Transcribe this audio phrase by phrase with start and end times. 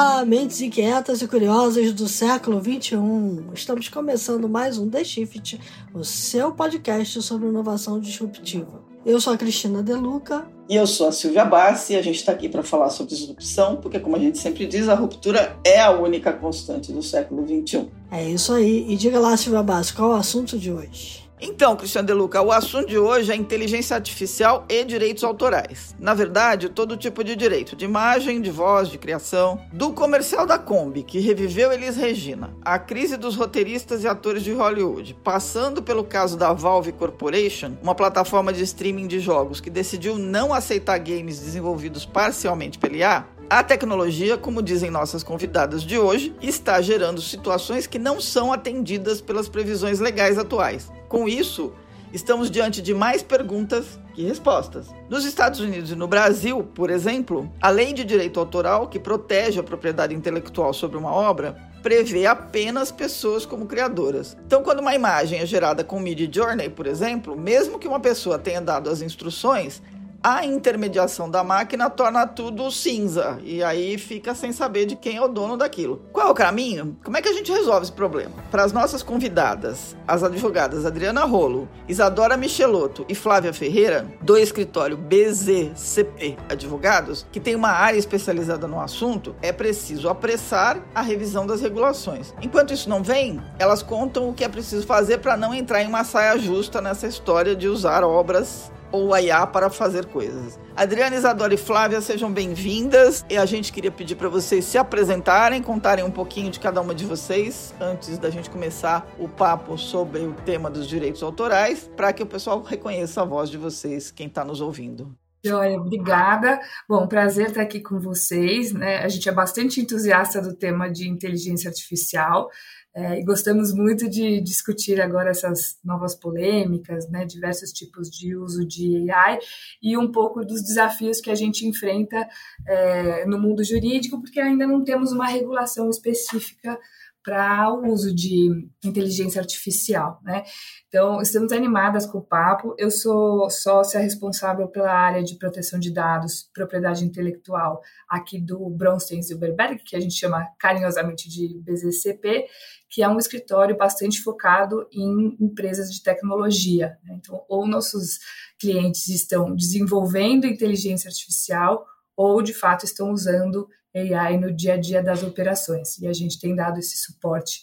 [0.00, 3.52] Olá, mentes inquietas e curiosas do século 21.
[3.52, 5.60] Estamos começando mais um The Shift,
[5.92, 8.80] o seu podcast sobre inovação disruptiva.
[9.04, 10.46] Eu sou a Cristina Deluca.
[10.68, 13.78] E eu sou a Silvia Bassi e a gente está aqui para falar sobre disrupção,
[13.78, 17.88] porque, como a gente sempre diz, a ruptura é a única constante do século 21.
[18.12, 18.86] É isso aí.
[18.88, 21.27] E diga lá, Silvia Bassi, qual é o assunto de hoje?
[21.40, 25.94] Então, Cristiano De Luca, o assunto de hoje é inteligência artificial e direitos autorais.
[25.98, 29.60] Na verdade, todo tipo de direito, de imagem, de voz, de criação.
[29.72, 34.52] Do comercial da Kombi, que reviveu Elis Regina, a crise dos roteiristas e atores de
[34.52, 40.18] Hollywood, passando pelo caso da Valve Corporation, uma plataforma de streaming de jogos que decidiu
[40.18, 46.34] não aceitar games desenvolvidos parcialmente pela IA, a tecnologia, como dizem nossas convidadas de hoje,
[46.42, 50.90] está gerando situações que não são atendidas pelas previsões legais atuais.
[51.08, 51.72] Com isso,
[52.12, 54.88] estamos diante de mais perguntas que respostas.
[55.08, 59.58] Nos Estados Unidos e no Brasil, por exemplo, a lei de direito autoral, que protege
[59.58, 64.36] a propriedade intelectual sobre uma obra, prevê apenas pessoas como criadoras.
[64.44, 68.38] Então, quando uma imagem é gerada com Mid Journey, por exemplo, mesmo que uma pessoa
[68.38, 69.80] tenha dado as instruções,
[70.22, 75.22] a intermediação da máquina torna tudo cinza e aí fica sem saber de quem é
[75.22, 76.02] o dono daquilo.
[76.12, 76.96] Qual é o caminho?
[77.04, 78.32] Como é que a gente resolve esse problema?
[78.50, 84.96] Para as nossas convidadas, as advogadas Adriana Rolo, Isadora Michelotto e Flávia Ferreira, do escritório
[84.96, 91.60] BZCP Advogados, que tem uma área especializada no assunto, é preciso apressar a revisão das
[91.60, 92.34] regulações.
[92.42, 95.86] Enquanto isso não vem, elas contam o que é preciso fazer para não entrar em
[95.86, 100.58] uma saia justa nessa história de usar obras ou a IA para fazer coisas.
[100.76, 103.24] Adriana, Isadora e Flávia, sejam bem-vindas.
[103.28, 106.94] E a gente queria pedir para vocês se apresentarem, contarem um pouquinho de cada uma
[106.94, 112.12] de vocês, antes da gente começar o papo sobre o tema dos direitos autorais, para
[112.12, 115.14] que o pessoal reconheça a voz de vocês, quem está nos ouvindo.
[115.44, 116.60] Joia, obrigada.
[116.88, 118.72] Bom, prazer estar aqui com vocês.
[118.72, 118.98] Né?
[118.98, 122.50] A gente é bastante entusiasta do tema de inteligência artificial.
[122.94, 128.66] É, e gostamos muito de discutir agora essas novas polêmicas, né, diversos tipos de uso
[128.66, 129.38] de AI
[129.80, 132.26] e um pouco dos desafios que a gente enfrenta
[132.66, 136.76] é, no mundo jurídico, porque ainda não temos uma regulação específica
[137.24, 140.44] para o uso de inteligência artificial, né?
[140.88, 142.74] Então, estamos animadas com o papo.
[142.78, 149.22] Eu sou sócia responsável pela área de proteção de dados, propriedade intelectual aqui do Bronstein
[149.22, 152.46] Silberberg, que a gente chama carinhosamente de BZCP,
[152.88, 156.98] que é um escritório bastante focado em empresas de tecnologia.
[157.04, 157.16] Né?
[157.18, 158.18] Então, ou nossos
[158.58, 161.84] clientes estão desenvolvendo inteligência artificial
[162.18, 165.96] ou, de fato, estão usando AI no dia a dia das operações.
[166.00, 167.60] E a gente tem dado esse suporte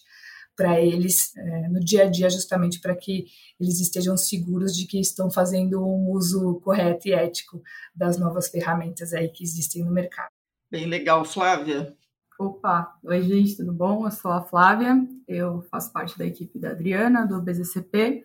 [0.56, 3.26] para eles é, no dia a dia, justamente para que
[3.60, 7.62] eles estejam seguros de que estão fazendo um uso correto e ético
[7.94, 10.30] das novas ferramentas aí que existem no mercado.
[10.72, 11.94] Bem legal, Flávia.
[12.40, 14.08] Opa, oi gente, tudo bom?
[14.08, 18.24] Eu sou a Flávia, eu faço parte da equipe da Adriana, do BZCP.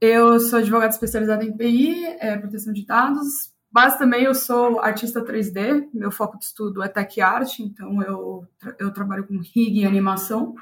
[0.00, 5.22] Eu sou advogada especializada em PI, é, proteção de dados, mas também eu sou artista
[5.22, 8.42] 3D, meu foco de estudo é tech art, então eu,
[8.78, 10.54] eu trabalho com rig e animação.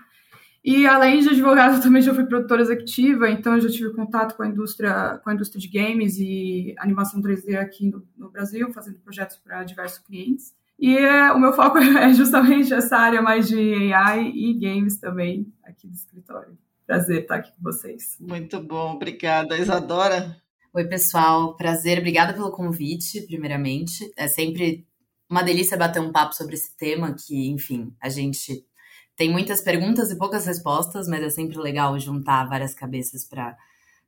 [0.64, 4.48] E além de advogada, também já fui produtora executiva, então já tive contato com a
[4.48, 9.36] indústria, com a indústria de games e animação 3D aqui no, no Brasil, fazendo projetos
[9.36, 10.52] para diversos clientes.
[10.76, 15.46] E é, o meu foco é justamente essa área mais de AI e games também
[15.62, 16.58] aqui do escritório.
[16.84, 18.16] Prazer estar aqui com vocês.
[18.18, 19.56] Muito bom, obrigada.
[19.56, 20.42] Isadora?
[20.76, 21.56] Oi, pessoal.
[21.56, 24.12] Prazer, obrigada pelo convite, primeiramente.
[24.16, 24.84] É sempre
[25.30, 28.66] uma delícia bater um papo sobre esse tema que, enfim, a gente
[29.14, 33.56] tem muitas perguntas e poucas respostas, mas é sempre legal juntar várias cabeças para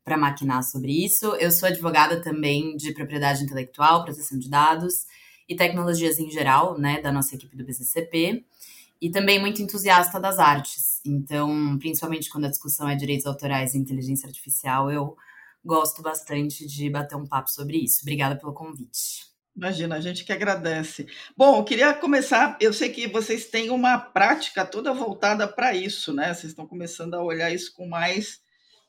[0.04, 1.36] para maquinar sobre isso.
[1.36, 5.06] Eu sou advogada também de propriedade intelectual, proteção de dados
[5.48, 8.44] e tecnologias em geral, né, da nossa equipe do BCCP,
[9.00, 11.00] e também muito entusiasta das artes.
[11.04, 15.16] Então, principalmente quando a discussão é direitos autorais e inteligência artificial, eu
[15.66, 18.00] gosto bastante de bater um papo sobre isso.
[18.02, 19.26] Obrigada pelo convite.
[19.56, 21.06] Imagina, a gente que agradece.
[21.36, 22.58] Bom, eu queria começar.
[22.60, 26.32] Eu sei que vocês têm uma prática toda voltada para isso, né?
[26.32, 28.40] Vocês estão começando a olhar isso com mais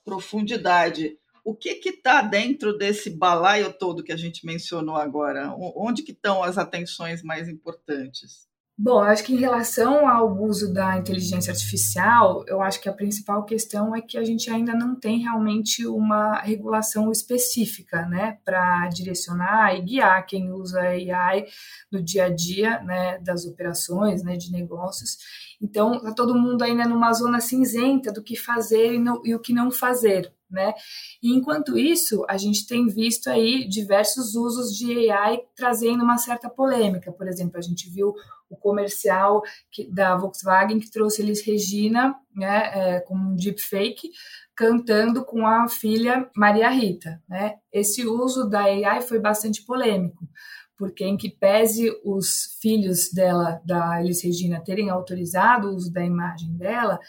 [0.03, 1.17] profundidade.
[1.43, 5.55] O que está dentro desse balaio todo que a gente mencionou agora?
[5.57, 8.47] Onde que estão as atenções mais importantes?
[8.79, 12.93] Bom, eu acho que em relação ao uso da inteligência artificial, eu acho que a
[12.93, 18.87] principal questão é que a gente ainda não tem realmente uma regulação específica, né, para
[18.89, 21.45] direcionar e guiar quem usa AI
[21.91, 25.17] no dia a dia, né, das operações, né, de negócios.
[25.61, 29.53] Então, está todo mundo ainda numa zona cinzenta do que fazer e, e o que
[29.53, 30.73] não fazer, né?
[31.21, 36.49] E enquanto isso, a gente tem visto aí diversos usos de AI trazendo uma certa
[36.49, 37.11] polêmica.
[37.11, 38.13] Por exemplo, a gente viu
[38.49, 44.09] o comercial que, da Volkswagen que trouxe Elis Regina, né, é, com um deepfake,
[44.55, 47.55] cantando com a filha Maria Rita, né?
[47.71, 50.27] Esse uso da AI foi bastante polêmico,
[50.77, 56.05] porque em que pese os filhos dela, da Elis Regina, terem autorizado o uso da
[56.05, 56.99] imagem dela,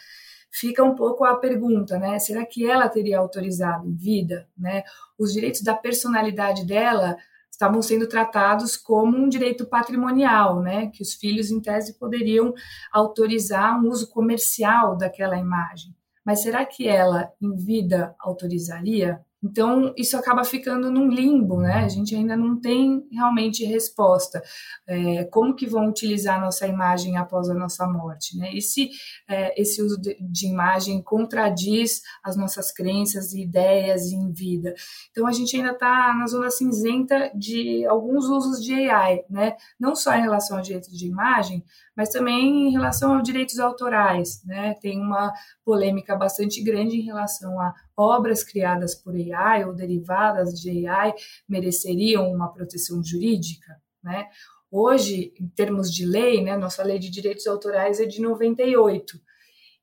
[0.51, 2.17] fica um pouco a pergunta, né?
[2.19, 4.83] Será que ela teria autorizado em vida, né?
[5.17, 7.15] Os direitos da personalidade dela
[7.51, 10.87] estavam sendo tratados como um direito patrimonial, né?
[10.87, 12.53] Que os filhos, em tese, poderiam
[12.91, 15.93] autorizar um uso comercial daquela imagem.
[16.25, 19.19] Mas será que ela, em vida, autorizaria?
[19.41, 21.85] Então, isso acaba ficando num limbo, né?
[21.85, 24.43] A gente ainda não tem realmente resposta.
[24.85, 28.51] É, como que vão utilizar a nossa imagem após a nossa morte, né?
[28.53, 28.89] E se
[29.29, 34.73] é, esse uso de, de, imagem contradiz as nossas crenças e ideias em vida?
[35.11, 39.55] Então, a gente ainda está na zona cinzenta de alguns usos de AI, né?
[39.79, 41.63] Não só em relação ao direito de imagem,
[41.95, 44.73] mas também em relação aos direitos autorais, né?
[44.81, 45.31] Tem uma
[45.63, 51.13] polêmica bastante grande em relação a obras criadas por AI ou derivadas de AI
[51.47, 54.27] mereceriam uma proteção jurídica, né?
[54.71, 59.19] Hoje, em termos de lei, né, nossa lei de direitos autorais é de 98.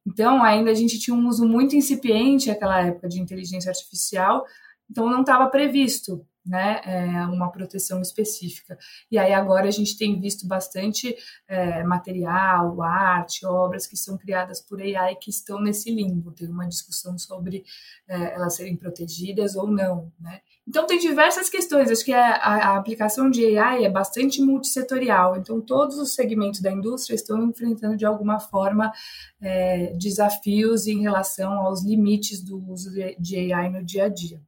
[0.07, 4.45] Então, ainda a gente tinha um uso muito incipiente naquela época de inteligência artificial,
[4.89, 8.79] então não estava previsto né, é, uma proteção específica.
[9.11, 11.17] E aí agora a gente tem visto bastante
[11.49, 16.33] é, material, arte, obras que são criadas por AI que estão nesse limbo.
[16.33, 17.65] Tem uma discussão sobre
[18.09, 20.41] é, elas serem protegidas ou não, né?
[20.69, 21.91] Então tem diversas questões.
[21.91, 25.37] Acho que a, a, aplicação de AI é bastante multissetorial.
[25.37, 28.93] Então todos os segmentos da indústria estão enfrentando de alguma forma
[29.41, 34.41] é, desafios em relação aos limites do uso de AI no dia a dia.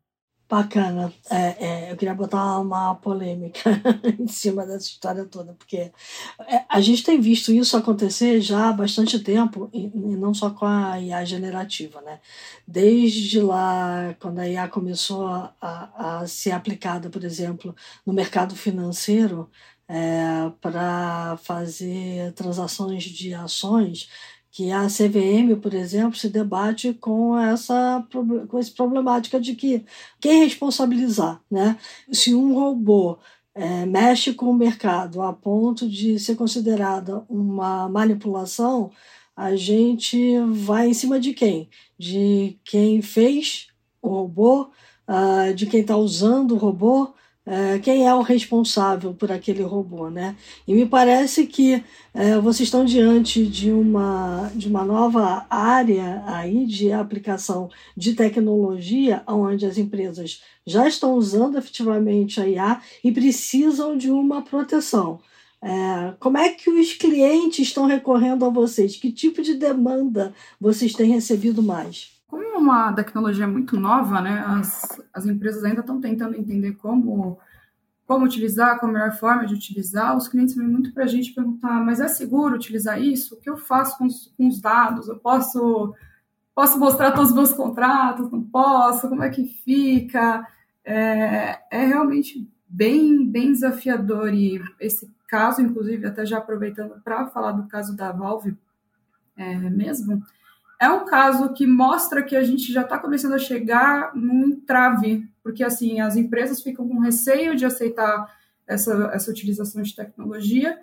[0.49, 1.13] Bacana.
[1.31, 3.61] É, é, eu queria botar uma polêmica
[4.19, 5.93] em cima dessa história toda, porque
[6.47, 10.65] é, a gente tem visto isso acontecer já há bastante tempo, e, não só com
[10.65, 12.19] a IA generativa, né?
[12.67, 19.51] Desde lá, quando a IA começou a, a ser aplicada, por exemplo, no mercado financeiro,
[19.87, 24.09] é, para fazer transações de ações,
[24.59, 28.05] que a CVM, por exemplo, se debate com essa
[28.49, 29.85] com essa problemática de que
[30.21, 31.79] quem responsabilizar, né?
[32.11, 33.19] Se um robô
[33.55, 38.91] é, mexe com o mercado a ponto de ser considerada uma manipulação,
[39.37, 41.69] a gente vai em cima de quem?
[41.97, 43.69] De quem fez
[44.03, 44.71] o robô,
[45.09, 47.15] uh, de quem está usando o robô,
[47.51, 50.37] é, quem é o responsável por aquele robô, né?
[50.67, 56.67] E me parece que é, vocês estão diante de uma, de uma nova área aí
[56.67, 63.97] de aplicação de tecnologia, onde as empresas já estão usando efetivamente a IA e precisam
[63.97, 65.19] de uma proteção.
[65.63, 68.95] É, como é que os clientes estão recorrendo a vocês?
[68.97, 72.18] Que tipo de demanda vocês têm recebido mais?
[72.29, 77.39] Como é uma tecnologia muito nova, né, as, as empresas ainda estão tentando entender como,
[78.07, 81.33] como utilizar, qual a melhor forma de utilizar, os clientes vêm muito para a gente
[81.33, 83.35] perguntar, mas é seguro utilizar isso?
[83.35, 85.09] O que eu faço com os, com os dados?
[85.09, 85.95] Eu posso,
[86.55, 88.31] posso mostrar todos os meus contratos?
[88.31, 89.09] Não posso?
[89.09, 90.47] Como é que fica?
[90.85, 97.53] É, é realmente bem, bem desafiador e esse caso, inclusive, até já aproveitando para falar
[97.53, 98.57] do caso da Valve
[99.37, 100.23] é, mesmo,
[100.81, 105.29] é um caso que mostra que a gente já está começando a chegar num entrave,
[105.43, 108.33] porque assim as empresas ficam com receio de aceitar
[108.67, 110.79] essa, essa utilização de tecnologia,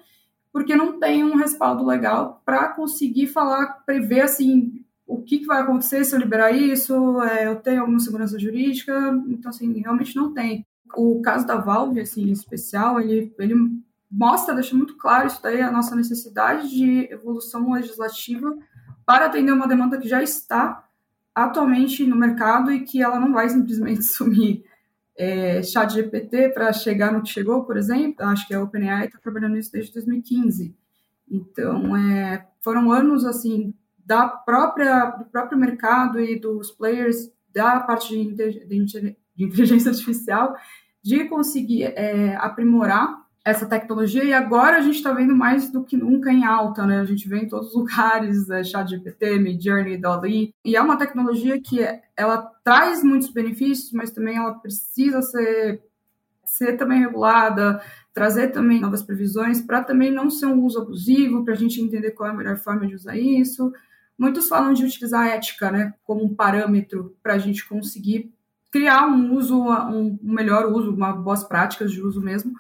[0.51, 5.61] porque não tem um respaldo legal para conseguir falar, prever assim o que, que, vai
[5.61, 8.93] acontecer se eu liberar isso, é, eu tenho alguma segurança jurídica,
[9.27, 10.65] então assim realmente não tem.
[10.95, 13.55] O caso da Valve, assim, em especial, ele, ele
[14.09, 18.57] mostra, deixa muito claro isso daí, a nossa necessidade de evolução legislativa
[19.05, 20.83] para atender uma demanda que já está
[21.33, 24.63] atualmente no mercado e que ela não vai simplesmente sumir.
[25.17, 29.17] É, chat GPT para chegar no que chegou, por exemplo, acho que a OpenAI está
[29.17, 30.75] trabalhando nisso desde 2015.
[31.31, 33.73] Então, é, foram anos assim
[34.05, 40.55] da própria do próprio mercado e dos players da parte de, de, de inteligência artificial
[41.01, 45.95] de conseguir é, aprimorar essa tecnologia e agora a gente está vendo mais do que
[45.95, 46.99] nunca em alta, né?
[46.99, 51.61] A gente vê em todos os lugares, é, ChatGPT, Midjourney, Dolly, e é uma tecnologia
[51.61, 51.77] que
[52.17, 55.79] ela traz muitos benefícios, mas também ela precisa ser,
[56.43, 57.79] ser também regulada,
[58.15, 62.11] trazer também novas previsões para também não ser um uso abusivo, para a gente entender
[62.11, 63.71] qual é a melhor forma de usar isso,
[64.17, 68.33] muitos falam de utilizar a ética né, como um parâmetro para a gente conseguir
[68.71, 72.53] criar um uso, um melhor uso, uma boas práticas de uso mesmo,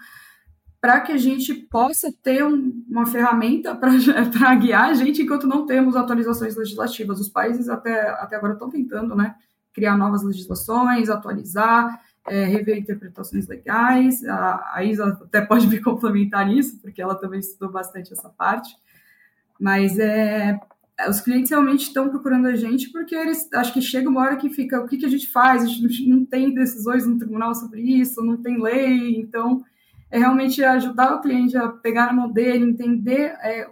[0.85, 3.89] para que a gente possa ter um, uma ferramenta para
[4.53, 7.19] guiar a gente enquanto não temos atualizações legislativas.
[7.19, 9.33] Os países até, até agora estão tentando né,
[9.73, 14.23] criar novas legislações, atualizar, é, rever interpretações legais.
[14.25, 18.77] A, a Isa até pode me complementar nisso, porque ela também estudou bastante essa parte.
[19.59, 20.59] Mas é,
[21.09, 24.51] os clientes realmente estão procurando a gente porque eles acho que chega uma hora que
[24.51, 25.63] fica o que, que a gente faz?
[25.63, 29.63] A gente não tem decisões no tribunal sobre isso, não tem lei, então
[30.11, 33.69] é realmente ajudar o cliente a pegar na mão dele, entender é,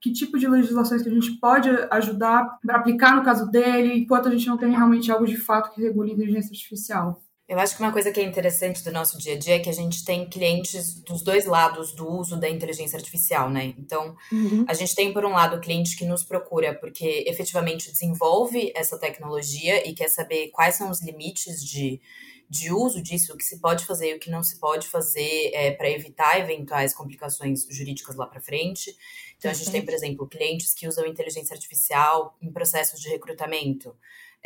[0.00, 4.28] que tipo de legislações que a gente pode ajudar para aplicar no caso dele, enquanto
[4.28, 7.22] a gente não tem realmente algo de fato que regule a inteligência artificial.
[7.46, 9.68] Eu acho que uma coisa que é interessante do nosso dia a dia é que
[9.68, 13.74] a gente tem clientes dos dois lados do uso da inteligência artificial, né?
[13.78, 14.64] Então, uhum.
[14.66, 18.98] a gente tem, por um lado, o cliente que nos procura porque efetivamente desenvolve essa
[18.98, 22.00] tecnologia e quer saber quais são os limites de,
[22.48, 25.50] de uso disso, o que se pode fazer e o que não se pode fazer
[25.52, 28.96] é, para evitar eventuais complicações jurídicas lá para frente.
[29.36, 33.96] Então, a gente tem, por exemplo, clientes que usam inteligência artificial em processos de recrutamento.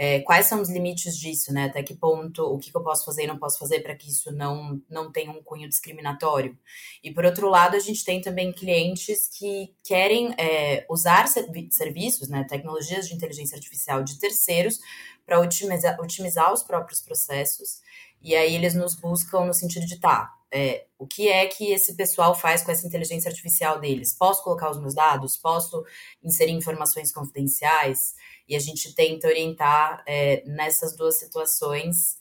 [0.01, 1.65] É, quais são os limites disso, né?
[1.65, 4.09] Até que ponto, o que, que eu posso fazer e não posso fazer para que
[4.09, 6.57] isso não, não tenha um cunho discriminatório.
[7.03, 12.45] E por outro lado, a gente tem também clientes que querem é, usar serviços, né,
[12.45, 14.79] tecnologias de inteligência artificial de terceiros
[15.27, 17.81] para otimizar, otimizar os próprios processos.
[18.23, 21.95] E aí eles nos buscam no sentido de tá, é, o que é que esse
[21.95, 24.15] pessoal faz com essa inteligência artificial deles?
[24.15, 25.37] Posso colocar os meus dados?
[25.37, 25.85] Posso
[26.23, 28.15] inserir informações confidenciais?
[28.49, 32.17] E a gente tenta orientar é, nessas duas situações,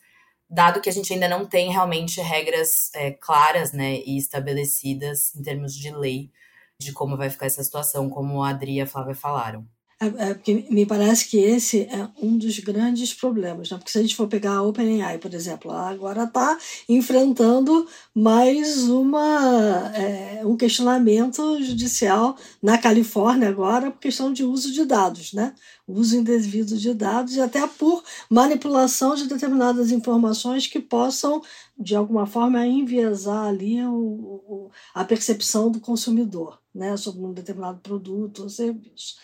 [0.50, 5.42] dado que a gente ainda não tem realmente regras é, claras né, e estabelecidas em
[5.42, 6.32] termos de lei
[6.80, 9.68] de como vai ficar essa situação, como a Adri e a Flávia falaram.
[10.00, 13.78] É, é, porque me parece que esse é um dos grandes problemas, né?
[13.78, 16.56] porque se a gente for pegar a OpenAI, por exemplo, ela agora está
[16.88, 24.86] enfrentando mais uma, é, um questionamento judicial na Califórnia agora por questão de uso de
[24.86, 25.56] dados, né?
[25.88, 31.42] uso indevido de dados e até por manipulação de determinadas informações que possam,
[31.80, 36.96] de alguma forma, enviesar ali o, o a percepção do consumidor né?
[36.96, 39.16] sobre um determinado produto ou serviço.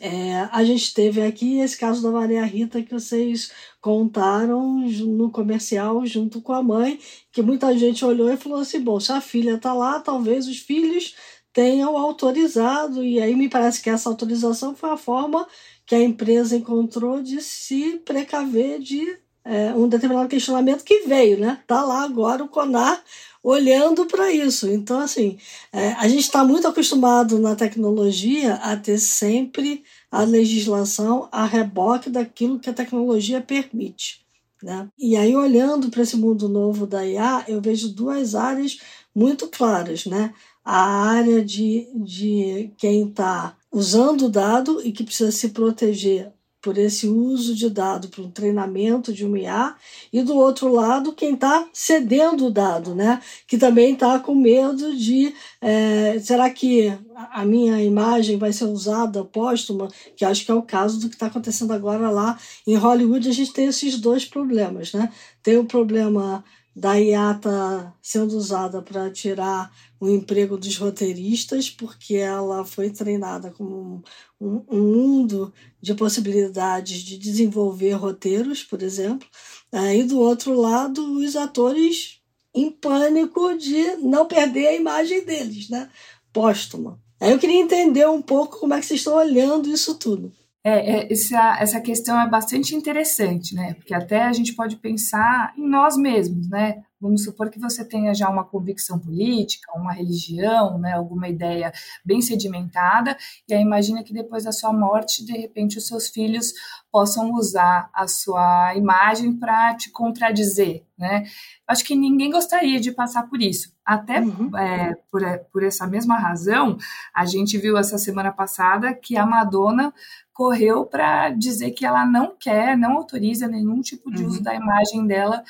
[0.00, 6.04] É, a gente teve aqui esse caso da Maria Rita que vocês contaram no comercial
[6.06, 6.98] junto com a mãe,
[7.30, 10.58] que muita gente olhou e falou assim: bom, se a filha está lá, talvez os
[10.58, 11.14] filhos
[11.52, 15.46] tenham autorizado, e aí me parece que essa autorização foi a forma
[15.84, 21.58] que a empresa encontrou de se precaver de é, um determinado questionamento que veio, né?
[21.62, 23.02] Está lá agora o CONAR
[23.42, 24.68] olhando para isso.
[24.68, 25.36] Então, assim,
[25.72, 32.08] é, a gente está muito acostumado na tecnologia a ter sempre a legislação a reboque
[32.08, 34.22] daquilo que a tecnologia permite.
[34.62, 34.88] Né?
[34.96, 38.78] E aí, olhando para esse mundo novo da IA, eu vejo duas áreas
[39.14, 40.06] muito claras.
[40.06, 40.32] Né?
[40.64, 46.30] A área de, de quem está usando o dado e que precisa se proteger
[46.62, 49.74] por esse uso de dado para um treinamento de um IA,
[50.12, 53.20] e do outro lado, quem está cedendo o dado, né?
[53.48, 59.24] que também está com medo de é, será que a minha imagem vai ser usada
[59.24, 63.28] póstuma, que acho que é o caso do que está acontecendo agora lá em Hollywood,
[63.28, 64.92] a gente tem esses dois problemas.
[64.92, 65.12] Né?
[65.42, 72.16] Tem o problema da IA tá sendo usada para tirar o emprego dos roteiristas, porque
[72.16, 74.02] ela foi treinada como
[74.40, 79.28] um, um, mundo de possibilidades de desenvolver roteiros, por exemplo.
[79.72, 82.20] E do outro lado, os atores
[82.54, 85.90] em pânico de não perder a imagem deles, né?
[86.32, 87.00] Póstuma.
[87.20, 90.32] Aí eu queria entender um pouco como é que vocês estão olhando isso tudo.
[90.64, 93.74] É, é, essa, essa questão é bastante interessante, né?
[93.74, 96.82] Porque até a gente pode pensar em nós mesmos, né?
[97.02, 101.72] Vamos supor que você tenha já uma convicção política, uma religião, né, alguma ideia
[102.04, 103.16] bem sedimentada,
[103.48, 106.52] e aí imagina que depois da sua morte, de repente, os seus filhos
[106.92, 111.24] possam usar a sua imagem para te contradizer, né?
[111.66, 113.72] Acho que ninguém gostaria de passar por isso.
[113.84, 114.56] Até uhum.
[114.56, 116.76] é, por, por essa mesma razão,
[117.12, 119.92] a gente viu essa semana passada que a Madonna
[120.32, 124.28] correu para dizer que ela não quer, não autoriza nenhum tipo de uhum.
[124.28, 125.42] uso da imagem dela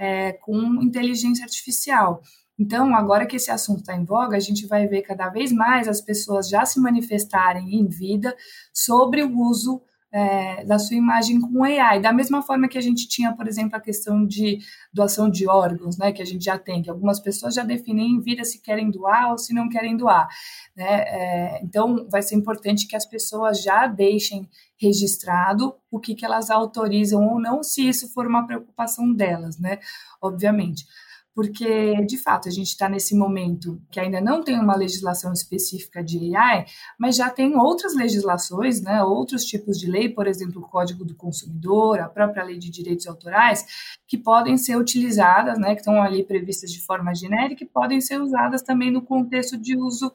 [0.00, 2.22] é, com inteligência artificial.
[2.58, 5.86] Então, agora que esse assunto está em voga, a gente vai ver cada vez mais
[5.86, 8.34] as pessoas já se manifestarem em vida
[8.72, 12.00] sobre o uso é, da sua imagem com AI.
[12.00, 14.58] Da mesma forma que a gente tinha, por exemplo, a questão de
[14.92, 18.20] doação de órgãos, né, que a gente já tem, que algumas pessoas já definem em
[18.20, 20.26] vida se querem doar ou se não querem doar.
[20.74, 20.86] Né?
[20.86, 24.48] É, então, vai ser importante que as pessoas já deixem
[24.80, 29.78] registrado o que, que elas autorizam ou não, se isso for uma preocupação delas, né?
[30.22, 30.86] Obviamente
[31.34, 36.02] porque, de fato, a gente está nesse momento que ainda não tem uma legislação específica
[36.02, 36.66] de AI,
[36.98, 41.14] mas já tem outras legislações, né, outros tipos de lei, por exemplo, o Código do
[41.14, 43.64] Consumidor, a própria Lei de Direitos Autorais,
[44.06, 48.20] que podem ser utilizadas, né, que estão ali previstas de forma genérica e podem ser
[48.20, 50.12] usadas também no contexto de uso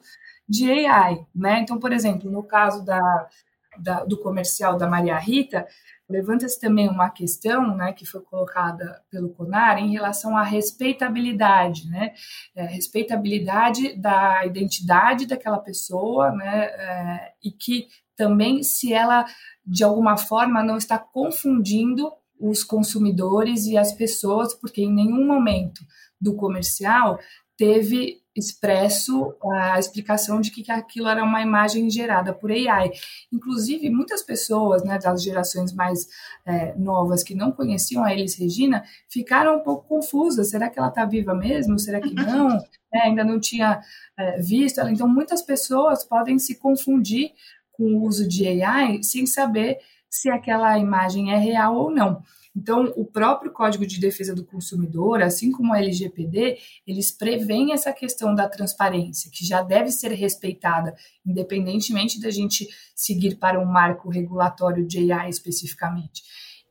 [0.48, 1.26] de AI.
[1.34, 1.60] Né?
[1.60, 3.28] Então, por exemplo, no caso da,
[3.78, 5.66] da do comercial da Maria Rita,
[6.08, 12.12] Levanta-se também uma questão né, que foi colocada pelo CONAR em relação à respeitabilidade, né?
[12.54, 16.66] É, respeitabilidade da identidade daquela pessoa, né?
[16.66, 19.26] É, e que também se ela,
[19.66, 25.80] de alguma forma, não está confundindo os consumidores e as pessoas, porque em nenhum momento
[26.20, 27.18] do comercial
[27.56, 32.90] teve expresso a explicação de que aquilo era uma imagem gerada por AI.
[33.32, 36.06] Inclusive, muitas pessoas né, das gerações mais
[36.44, 40.50] é, novas que não conheciam a Elis Regina ficaram um pouco confusas.
[40.50, 41.78] Será que ela está viva mesmo?
[41.78, 42.58] Será que não?
[42.92, 43.80] É, ainda não tinha
[44.18, 44.90] é, visto ela.
[44.90, 47.32] Então, muitas pessoas podem se confundir
[47.72, 49.78] com o uso de AI sem saber
[50.08, 52.22] se aquela imagem é real ou não.
[52.56, 57.92] Então, o próprio Código de Defesa do Consumidor, assim como a LGPD, eles prevêem essa
[57.92, 64.08] questão da transparência, que já deve ser respeitada, independentemente da gente seguir para um marco
[64.08, 66.22] regulatório de AI especificamente.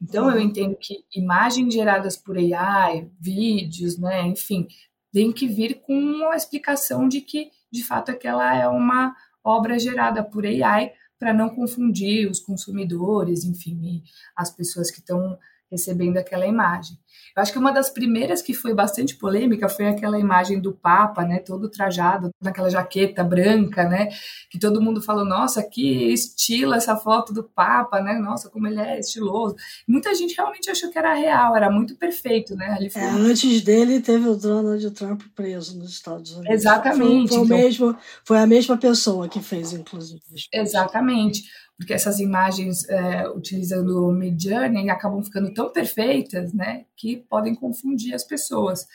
[0.01, 4.67] Então, eu entendo que imagens geradas por AI, vídeos, né, enfim,
[5.13, 10.23] tem que vir com uma explicação de que, de fato, aquela é uma obra gerada
[10.23, 14.03] por AI para não confundir os consumidores, enfim,
[14.35, 15.37] as pessoas que estão
[15.71, 16.97] recebendo aquela imagem.
[17.35, 21.23] Eu acho que uma das primeiras que foi bastante polêmica foi aquela imagem do Papa,
[21.25, 24.07] né, todo trajado, naquela jaqueta branca, né,
[24.49, 28.79] que todo mundo falou, nossa, que estilo essa foto do Papa, né, nossa, como ele
[28.79, 29.55] é estiloso.
[29.85, 32.77] Muita gente realmente achou que era real, era muito perfeito, né.
[32.89, 33.01] Foi...
[33.01, 36.49] É, antes dele teve o Donald Trump preso nos Estados Unidos.
[36.49, 37.29] Exatamente.
[37.29, 37.57] Foi, foi, então...
[37.57, 40.21] mesmo, foi a mesma pessoa que fez, inclusive.
[40.53, 41.43] Exatamente
[41.77, 48.13] porque essas imagens é, utilizando o Midjourney acabam ficando tão perfeitas, né, que podem confundir
[48.13, 48.87] as pessoas.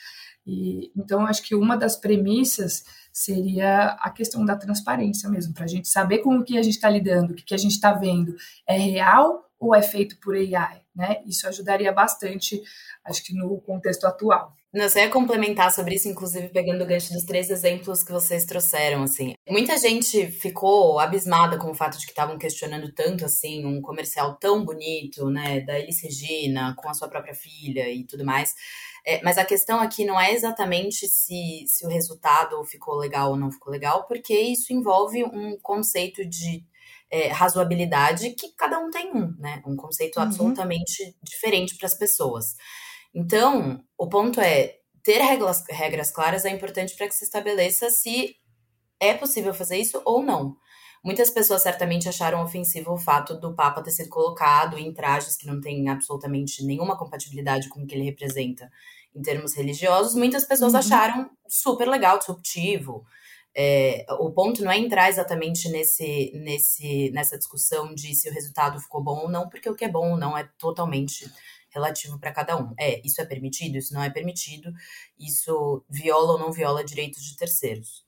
[0.45, 5.67] E, então, acho que uma das premissas seria a questão da transparência mesmo, para a
[5.67, 7.93] gente saber com o que a gente está lidando, o que, que a gente está
[7.93, 8.35] vendo
[8.67, 11.21] é real ou é feito por AI, né?
[11.25, 12.61] Isso ajudaria bastante,
[13.05, 14.55] acho que no contexto atual.
[14.73, 18.45] Não, você ia complementar sobre isso, inclusive pegando o gancho dos três exemplos que vocês
[18.45, 19.33] trouxeram, assim.
[19.49, 24.37] Muita gente ficou abismada com o fato de que estavam questionando tanto, assim, um comercial
[24.37, 28.53] tão bonito, né, da Elis Regina, com a sua própria filha e tudo mais.
[29.05, 33.37] É, mas a questão aqui não é exatamente se, se o resultado ficou legal ou
[33.37, 36.63] não ficou legal, porque isso envolve um conceito de
[37.09, 39.61] é, razoabilidade que cada um tem um, né?
[39.65, 40.23] Um conceito uhum.
[40.23, 42.55] absolutamente diferente para as pessoas.
[43.13, 48.35] Então, o ponto é ter regras, regras claras é importante para que se estabeleça se
[48.99, 50.55] é possível fazer isso ou não.
[51.03, 55.47] Muitas pessoas certamente acharam ofensivo o fato do Papa ter sido colocado em trajes que
[55.47, 58.71] não têm absolutamente nenhuma compatibilidade com o que ele representa
[59.15, 60.13] em termos religiosos.
[60.13, 60.79] Muitas pessoas uhum.
[60.79, 63.03] acharam super legal, disruptivo.
[63.57, 68.79] É, o ponto não é entrar exatamente nesse, nesse, nessa discussão de se o resultado
[68.79, 71.29] ficou bom ou não, porque o que é bom ou não é totalmente
[71.73, 72.73] relativo para cada um.
[72.79, 74.73] É, isso é permitido, isso não é permitido,
[75.19, 78.05] isso viola ou não viola direitos de terceiros.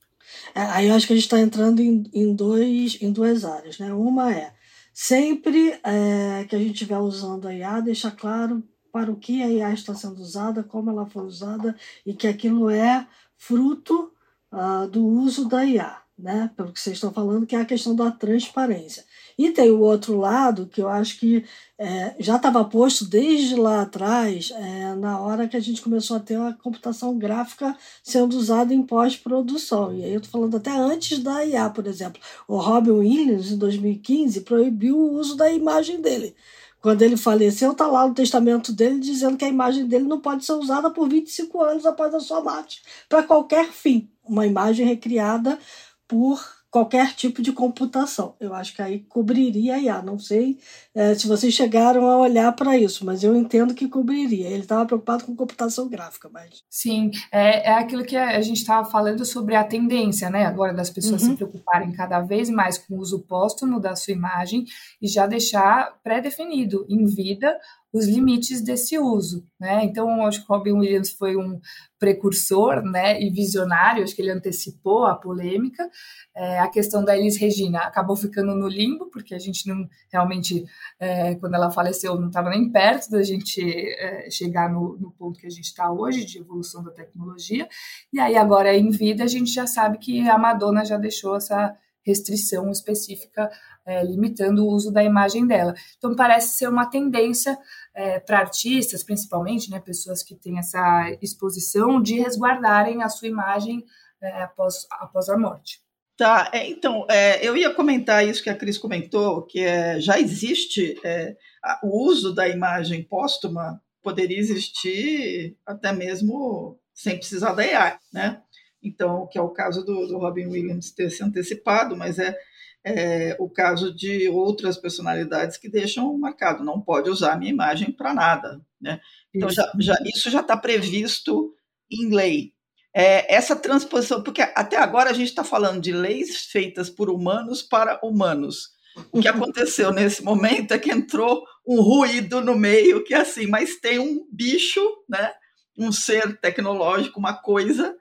[0.56, 3.78] É, aí eu acho que a gente está entrando em, em, dois, em duas áreas.
[3.80, 3.94] Né?
[3.94, 4.54] Uma é
[4.94, 9.50] sempre é, que a gente estiver usando a IA, deixar claro para o que a
[9.50, 14.14] IA está sendo usada, como ela foi usada e que aquilo é fruto
[14.52, 16.52] uh, do uso da IA, né?
[16.56, 19.04] pelo que vocês estão falando, que é a questão da transparência.
[19.38, 21.44] E tem o outro lado que eu acho que
[21.78, 26.20] é, já estava posto desde lá atrás, é, na hora que a gente começou a
[26.20, 29.94] ter a computação gráfica sendo usada em pós-produção.
[29.94, 32.22] E aí eu estou falando até antes da IA, por exemplo.
[32.48, 36.36] O Robin Williams, em 2015, proibiu o uso da imagem dele.
[36.84, 40.44] Quando ele faleceu, está lá no testamento dele dizendo que a imagem dele não pode
[40.44, 44.10] ser usada por 25 anos após a sua morte, para qualquer fim.
[44.22, 45.58] Uma imagem recriada
[46.06, 48.34] por qualquer tipo de computação.
[48.40, 50.02] Eu acho que aí cobriria a IA.
[50.02, 50.58] Não sei
[50.96, 54.50] é, se vocês chegaram a olhar para isso, mas eu entendo que cobriria.
[54.50, 56.64] Ele estava preocupado com computação gráfica, mas.
[56.68, 60.48] Sim, é, é aquilo que a gente estava falando sobre a tendência, né?
[60.48, 61.30] Agora das pessoas uhum.
[61.30, 64.66] se preocuparem cada vez mais com o uso póstumo da sua imagem
[65.00, 67.56] e já deixar pré-definido em vida
[67.94, 69.84] os limites desse uso, né?
[69.84, 71.62] Então, acho que Robin Williams foi um
[72.00, 75.90] precursor, né, e visionário, acho que ele antecipou a polêmica.
[76.36, 80.66] É, a questão da Elis Regina acabou ficando no limbo, porque a gente não realmente,
[81.00, 85.40] é, quando ela faleceu, não estava nem perto da gente é, chegar no, no, ponto
[85.40, 87.70] que a gente está hoje de evolução da tecnologia.
[88.12, 91.74] E aí agora em vida a gente já sabe que a Madonna já deixou essa
[92.06, 93.50] restrição específica
[93.86, 95.74] é, limitando o uso da imagem dela.
[95.98, 97.58] Então parece ser uma tendência
[97.94, 103.84] é, para artistas, principalmente, né, pessoas que têm essa exposição, de resguardarem a sua imagem
[104.22, 105.82] é, após, após a morte.
[106.16, 110.20] Tá, é, então, é, eu ia comentar isso que a Cris comentou, que é, já
[110.20, 111.36] existe é,
[111.84, 118.42] o uso da imagem póstuma, poderia existir até mesmo sem precisar da AI, né?
[118.82, 122.38] Então, que é o caso do, do Robin Williams ter se antecipado, mas é
[122.86, 127.92] é, o caso de outras personalidades que deixam marcado, não pode usar a minha imagem
[127.92, 128.62] para nada.
[128.82, 129.00] Né?
[129.34, 131.54] Então, isso já, já, isso já está previsto
[131.90, 132.54] em lei.
[132.94, 137.62] É, essa transposição, porque até agora a gente está falando de leis feitas por humanos
[137.62, 138.74] para humanos.
[139.12, 143.48] O que aconteceu nesse momento é que entrou um ruído no meio, que é assim,
[143.48, 145.32] mas tem um bicho, né?
[145.78, 147.96] um ser tecnológico, uma coisa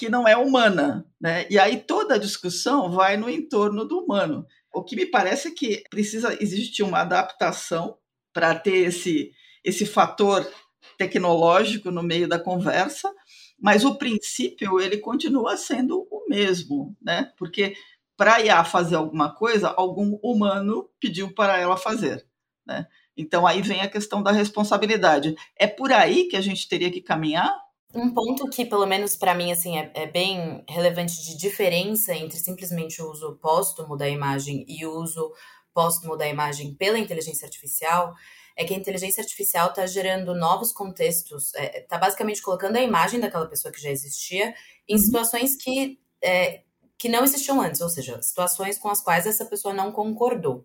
[0.00, 1.46] que não é humana, né?
[1.50, 4.46] E aí toda a discussão vai no entorno do humano.
[4.72, 7.98] O que me parece é que precisa existir uma adaptação
[8.32, 9.30] para ter esse
[9.62, 10.50] esse fator
[10.96, 13.12] tecnológico no meio da conversa,
[13.60, 17.30] mas o princípio ele continua sendo o mesmo, né?
[17.36, 17.74] Porque
[18.16, 22.26] para IA fazer alguma coisa, algum humano pediu para ela fazer,
[22.66, 22.86] né?
[23.14, 25.34] Então aí vem a questão da responsabilidade.
[25.58, 27.54] É por aí que a gente teria que caminhar
[27.94, 32.38] um ponto que, pelo menos para mim, assim, é, é, bem relevante de diferença entre
[32.38, 35.32] simplesmente o uso póstumo da imagem e o uso
[35.74, 38.14] póstumo da imagem pela inteligência artificial
[38.56, 42.82] é que a inteligência artificial está gerando novos contextos, está é, tá basicamente colocando a
[42.82, 44.54] imagem daquela pessoa que já existia
[44.88, 45.00] em uhum.
[45.00, 46.62] situações que, é,
[46.98, 50.64] que não existiam antes, ou seja, situações com as quais essa pessoa não concordou.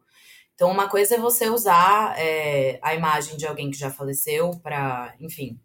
[0.54, 5.16] Então, uma coisa é você usar é, a imagem de alguém que já faleceu para,
[5.20, 5.60] enfim,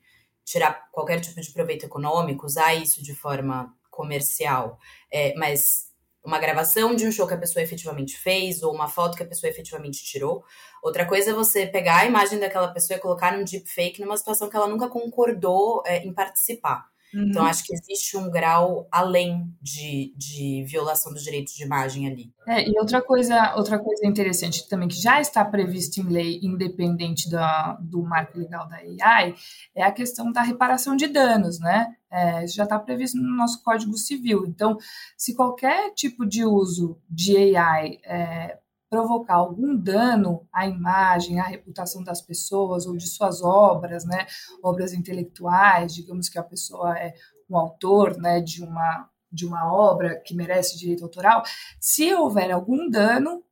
[0.44, 4.78] tirar qualquer tipo de proveito econômico, usar isso de forma comercial,
[5.12, 5.90] é, mas
[6.24, 9.26] uma gravação de um show que a pessoa efetivamente fez ou uma foto que a
[9.26, 10.44] pessoa efetivamente tirou.
[10.82, 14.48] Outra coisa é você pegar a imagem daquela pessoa e colocar num deepfake numa situação
[14.48, 16.86] que ela nunca concordou é, em participar.
[17.10, 17.30] Então, uhum.
[17.30, 22.32] Então, acho que existe um grau além de, de violação dos direitos de imagem ali.
[22.46, 27.28] É, e outra coisa, outra coisa interessante também, que já está previsto em lei, independente
[27.28, 29.34] da, do marco legal da AI,
[29.74, 31.94] é a questão da reparação de danos, né?
[32.12, 34.44] É, já está previsto no nosso Código Civil.
[34.46, 34.76] Então,
[35.16, 38.58] se qualquer tipo de uso de AI é,
[38.90, 44.26] provocar algum dano à imagem, à reputação das pessoas ou de suas obras, né,
[44.62, 47.14] obras intelectuais, digamos que a pessoa é
[47.48, 51.44] o autor, né, de uma de uma obra que merece direito autoral,
[51.78, 53.44] se houver algum dano,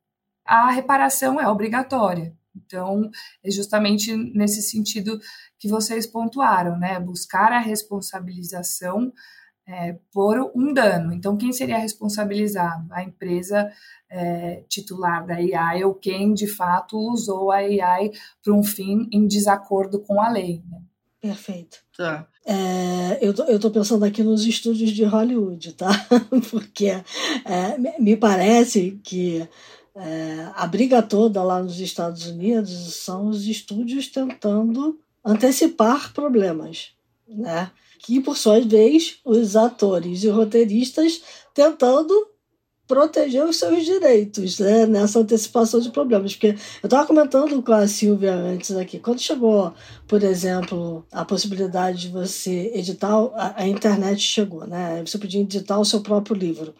[0.43, 2.35] a reparação é obrigatória.
[2.53, 3.09] Então,
[3.41, 5.19] é justamente nesse sentido
[5.57, 6.99] que vocês pontuaram, né?
[6.99, 9.13] Buscar a responsabilização
[9.69, 11.13] é, por um dano.
[11.13, 12.87] Então, quem seria responsabilizado?
[12.91, 13.71] A empresa
[14.09, 18.11] é, titular da AI ou quem de fato usou a AI
[18.43, 20.63] para um fim em desacordo com a lei.
[20.67, 20.81] Né?
[21.21, 21.77] Perfeito.
[21.95, 22.27] Tá.
[22.43, 25.89] É, eu, tô, eu tô pensando aqui nos estúdios de Hollywood, tá?
[26.49, 29.47] Porque é, me parece que
[29.95, 36.93] é, a briga toda lá nos Estados Unidos são os estúdios tentando antecipar problemas,
[37.27, 37.69] né?
[37.99, 41.21] Que, por sua vez, os atores e roteiristas
[41.53, 42.29] tentando
[42.89, 46.33] proteger os seus direitos né, nessa antecipação de problemas.
[46.33, 49.71] Porque eu estava comentando com a Silvia antes aqui, quando chegou,
[50.07, 55.03] por exemplo, a possibilidade de você editar, a, a internet chegou, né?
[55.05, 56.73] Você podia editar o seu próprio livro.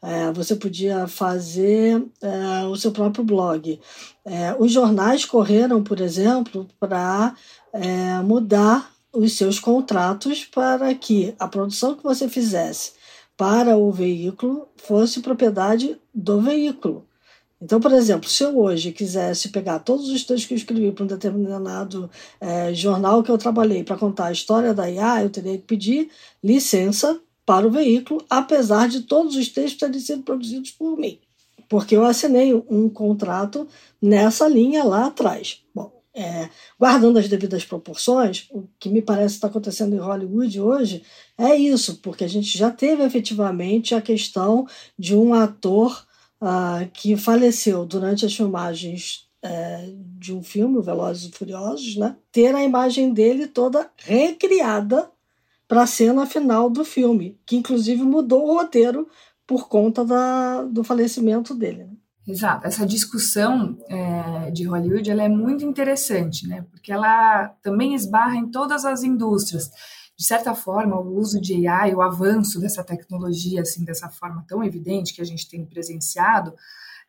[0.00, 3.80] É, você podia fazer é, o seu próprio blog.
[4.24, 7.34] É, os jornais correram, por exemplo, para
[7.72, 12.92] é, mudar os seus contratos para que a produção que você fizesse
[13.36, 17.06] para o veículo fosse propriedade do veículo.
[17.60, 21.04] Então, por exemplo, se eu hoje quisesse pegar todos os textos que eu escrevi para
[21.04, 25.56] um determinado é, jornal que eu trabalhei para contar a história da IA, eu teria
[25.56, 26.10] que pedir
[26.44, 31.18] licença para o veículo, apesar de todos os textos terem sido produzidos por mim,
[31.68, 33.66] porque eu assinei um contrato
[34.02, 35.62] nessa linha lá atrás.
[35.74, 36.48] Bom, é,
[36.80, 41.02] guardando as devidas proporções, o que me parece estar acontecendo em Hollywood hoje
[41.36, 44.66] é isso, porque a gente já teve efetivamente a questão
[44.98, 46.06] de um ator
[46.40, 52.16] uh, que faleceu durante as filmagens é, de um filme, Velozes e Furiosos, né?
[52.32, 55.10] ter a imagem dele toda recriada
[55.68, 59.06] para a cena final do filme, que inclusive mudou o roteiro
[59.46, 61.84] por conta da, do falecimento dele.
[61.84, 61.95] Né?
[62.26, 62.66] Exato.
[62.66, 66.66] Essa discussão é, de Hollywood ela é muito interessante, né?
[66.70, 69.70] Porque ela também esbarra em todas as indústrias.
[70.18, 74.64] De certa forma, o uso de AI, o avanço dessa tecnologia, assim, dessa forma tão
[74.64, 76.52] evidente que a gente tem presenciado,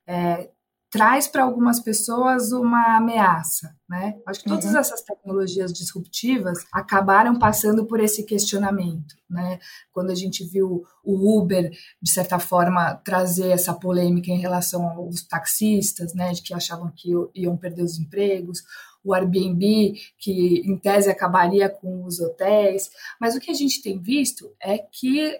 [0.06, 0.50] é,
[0.90, 4.16] traz para algumas pessoas uma ameaça, né?
[4.26, 4.78] Acho que todas uhum.
[4.78, 9.60] essas tecnologias disruptivas acabaram passando por esse questionamento, né?
[9.92, 11.70] Quando a gente viu o Uber,
[12.02, 16.32] de certa forma, trazer essa polêmica em relação aos taxistas, né?
[16.32, 18.64] De que achavam que iam perder os empregos,
[19.04, 24.00] o Airbnb, que em tese acabaria com os hotéis, mas o que a gente tem
[24.00, 25.40] visto é que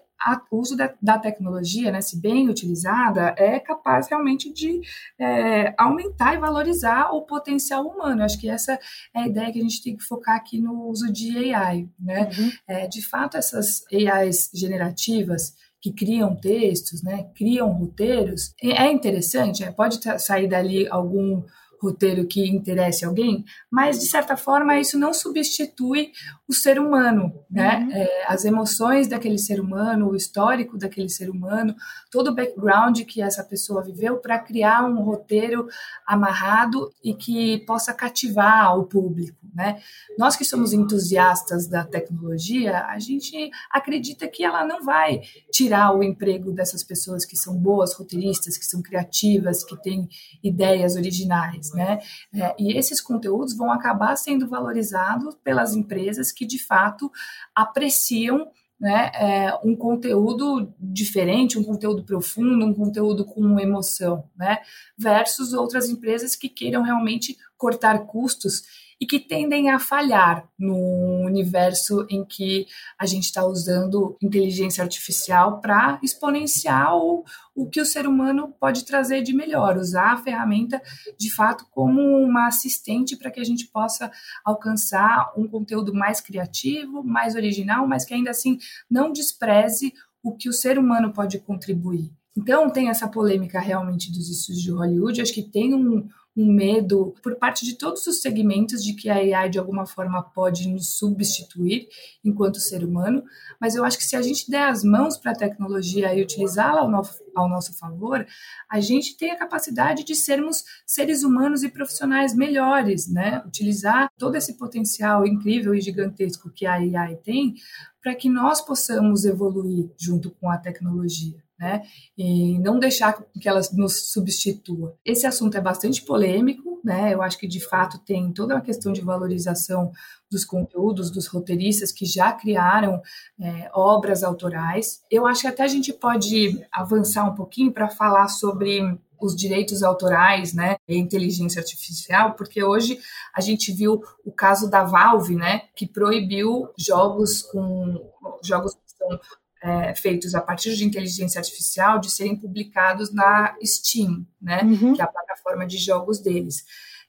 [0.52, 4.82] o uso da, da, tecnologia, né, se bem utilizada, é capaz realmente de
[5.20, 8.22] é, aumentar e valorizar o potencial humano.
[8.22, 8.80] Eu acho que essa
[9.14, 11.88] é a ideia que a gente tem que focar aqui no uso de AI.
[12.00, 12.30] Né?
[12.38, 12.52] Uhum.
[12.68, 19.72] É, de fato, essas AIs generativas que criam textos, né, criam roteiros, é interessante, é,
[19.72, 21.44] pode sair dali algum
[21.82, 26.12] roteiro que interesse alguém, mas de certa forma isso não substitui
[26.48, 27.80] o ser humano, né?
[27.80, 27.92] Uhum.
[27.92, 31.76] É, as emoções daquele ser humano, o histórico daquele ser humano,
[32.10, 35.68] todo o background que essa pessoa viveu para criar um roteiro
[36.06, 39.80] amarrado e que possa cativar o público, né?
[40.18, 46.02] Nós que somos entusiastas da tecnologia, a gente acredita que ela não vai tirar o
[46.02, 50.08] emprego dessas pessoas que são boas roteiristas, que são criativas, que têm
[50.44, 52.00] ideias originais, né?
[52.34, 57.12] É, e esses conteúdos vão acabar sendo valorizados pelas empresas que de fato
[57.56, 64.60] apreciam né, é, um conteúdo diferente, um conteúdo profundo, um conteúdo com emoção, né,
[64.98, 72.06] versus outras empresas que queiram realmente cortar custos e que tendem a falhar no universo
[72.10, 72.66] em que
[72.98, 77.24] a gente está usando inteligência artificial para exponenciar o,
[77.56, 80.82] o que o ser humano pode trazer de melhor, usar a ferramenta
[81.18, 84.12] de fato como uma assistente para que a gente possa
[84.44, 88.58] alcançar um conteúdo mais criativo, mais original, mas que ainda assim
[88.90, 92.12] não despreze o que o ser humano pode contribuir.
[92.36, 95.22] Então, tem essa polêmica realmente dos estúdios de Hollywood.
[95.22, 96.08] Acho que tem um,
[96.38, 100.22] um medo por parte de todos os segmentos de que a AI de alguma forma
[100.22, 101.90] pode nos substituir
[102.24, 103.24] enquanto ser humano,
[103.60, 106.82] mas eu acho que se a gente der as mãos para a tecnologia e utilizá-la
[106.82, 108.24] ao, ao nosso favor,
[108.70, 113.42] a gente tem a capacidade de sermos seres humanos e profissionais melhores, né?
[113.44, 117.56] Utilizar todo esse potencial incrível e gigantesco que a AI tem
[118.00, 121.84] para que nós possamos evoluir junto com a tecnologia né?
[122.18, 124.96] E não deixar que elas nos substitua.
[125.04, 127.14] Esse assunto é bastante polêmico, né?
[127.14, 129.92] Eu acho que de fato tem toda uma questão de valorização
[130.30, 133.02] dos conteúdos dos roteiristas que já criaram
[133.40, 135.02] é, obras autorais.
[135.10, 139.82] Eu acho que até a gente pode avançar um pouquinho para falar sobre os direitos
[139.82, 143.00] autorais, né, e inteligência artificial, porque hoje
[143.34, 148.12] a gente viu o caso da Valve, né, que proibiu jogos com
[148.44, 149.20] jogos que são
[149.62, 154.94] é, feitos a partir de inteligência artificial de serem publicados na Steam, né, uhum.
[154.94, 156.66] que é a plataforma de jogos deles.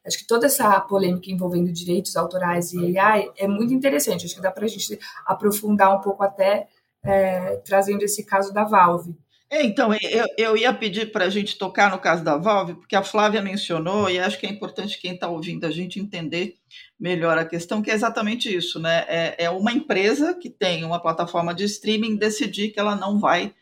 [0.06, 4.24] Acho que toda essa polêmica envolvendo direitos autorais e AI é muito interessante.
[4.24, 6.66] Acho que dá para a gente aprofundar um pouco até
[7.02, 9.14] é, trazendo esse caso da Valve.
[9.50, 12.94] É, então, eu, eu ia pedir para a gente tocar no caso da Valve, porque
[12.94, 16.56] a Flávia mencionou, e acho que é importante quem está ouvindo a gente entender
[17.00, 19.06] melhor a questão, que é exatamente isso, né?
[19.08, 23.54] É, é uma empresa que tem uma plataforma de streaming decidir que ela não vai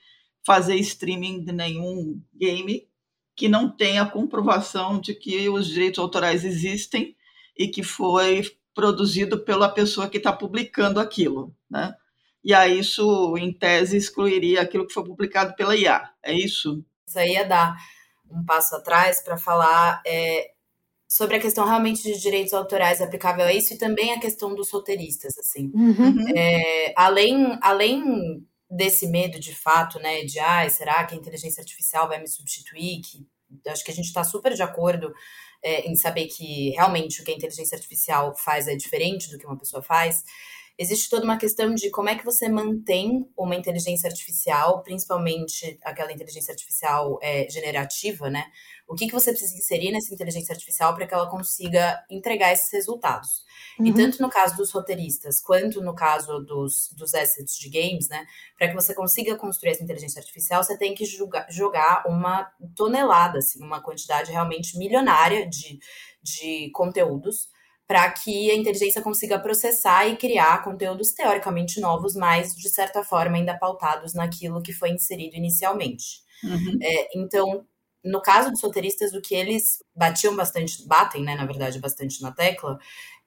[0.44, 2.88] fazer streaming de nenhum game
[3.37, 7.14] que não tenha comprovação de que os direitos autorais existem
[7.57, 8.42] e que foi
[8.75, 11.94] produzido pela pessoa que está publicando aquilo, né?
[12.46, 16.09] E aí isso, em tese, excluiria aquilo que foi publicado pela IA.
[16.22, 16.80] É isso?
[17.04, 17.74] Isso aí ia dar
[18.30, 20.52] um passo atrás para falar é,
[21.09, 24.70] sobre a questão realmente de direitos autorais aplicável a isso e também a questão dos
[24.70, 25.72] roteiristas, assim.
[25.74, 26.14] Uhum.
[26.37, 32.06] É, além, além desse medo de fato, né, de ah, será que a inteligência artificial
[32.06, 33.00] vai me substituir?
[33.00, 33.26] Que
[33.68, 35.12] acho que a gente está super de acordo
[35.64, 39.46] é, em saber que realmente o que a inteligência artificial faz é diferente do que
[39.46, 40.22] uma pessoa faz.
[40.78, 46.12] Existe toda uma questão de como é que você mantém uma inteligência artificial, principalmente aquela
[46.12, 48.44] inteligência artificial é, generativa, né?
[48.88, 52.70] O que, que você precisa inserir nessa inteligência artificial para que ela consiga entregar esses
[52.72, 53.44] resultados?
[53.80, 53.86] Uhum.
[53.86, 58.24] E tanto no caso dos roteiristas, quanto no caso dos, dos assets de games, né?
[58.56, 63.38] Para que você consiga construir essa inteligência artificial, você tem que jogar, jogar uma tonelada,
[63.38, 65.78] assim, uma quantidade realmente milionária de,
[66.22, 67.48] de conteúdos
[67.87, 73.37] para que a inteligência consiga processar e criar conteúdos teoricamente novos, mas de certa forma
[73.37, 76.20] ainda pautados naquilo que foi inserido inicialmente.
[76.42, 76.79] Uhum.
[76.83, 77.64] É, então,
[78.05, 82.33] no caso dos roteiristas, o que eles batiam bastante, batem, né, na verdade, bastante na
[82.33, 82.79] tecla,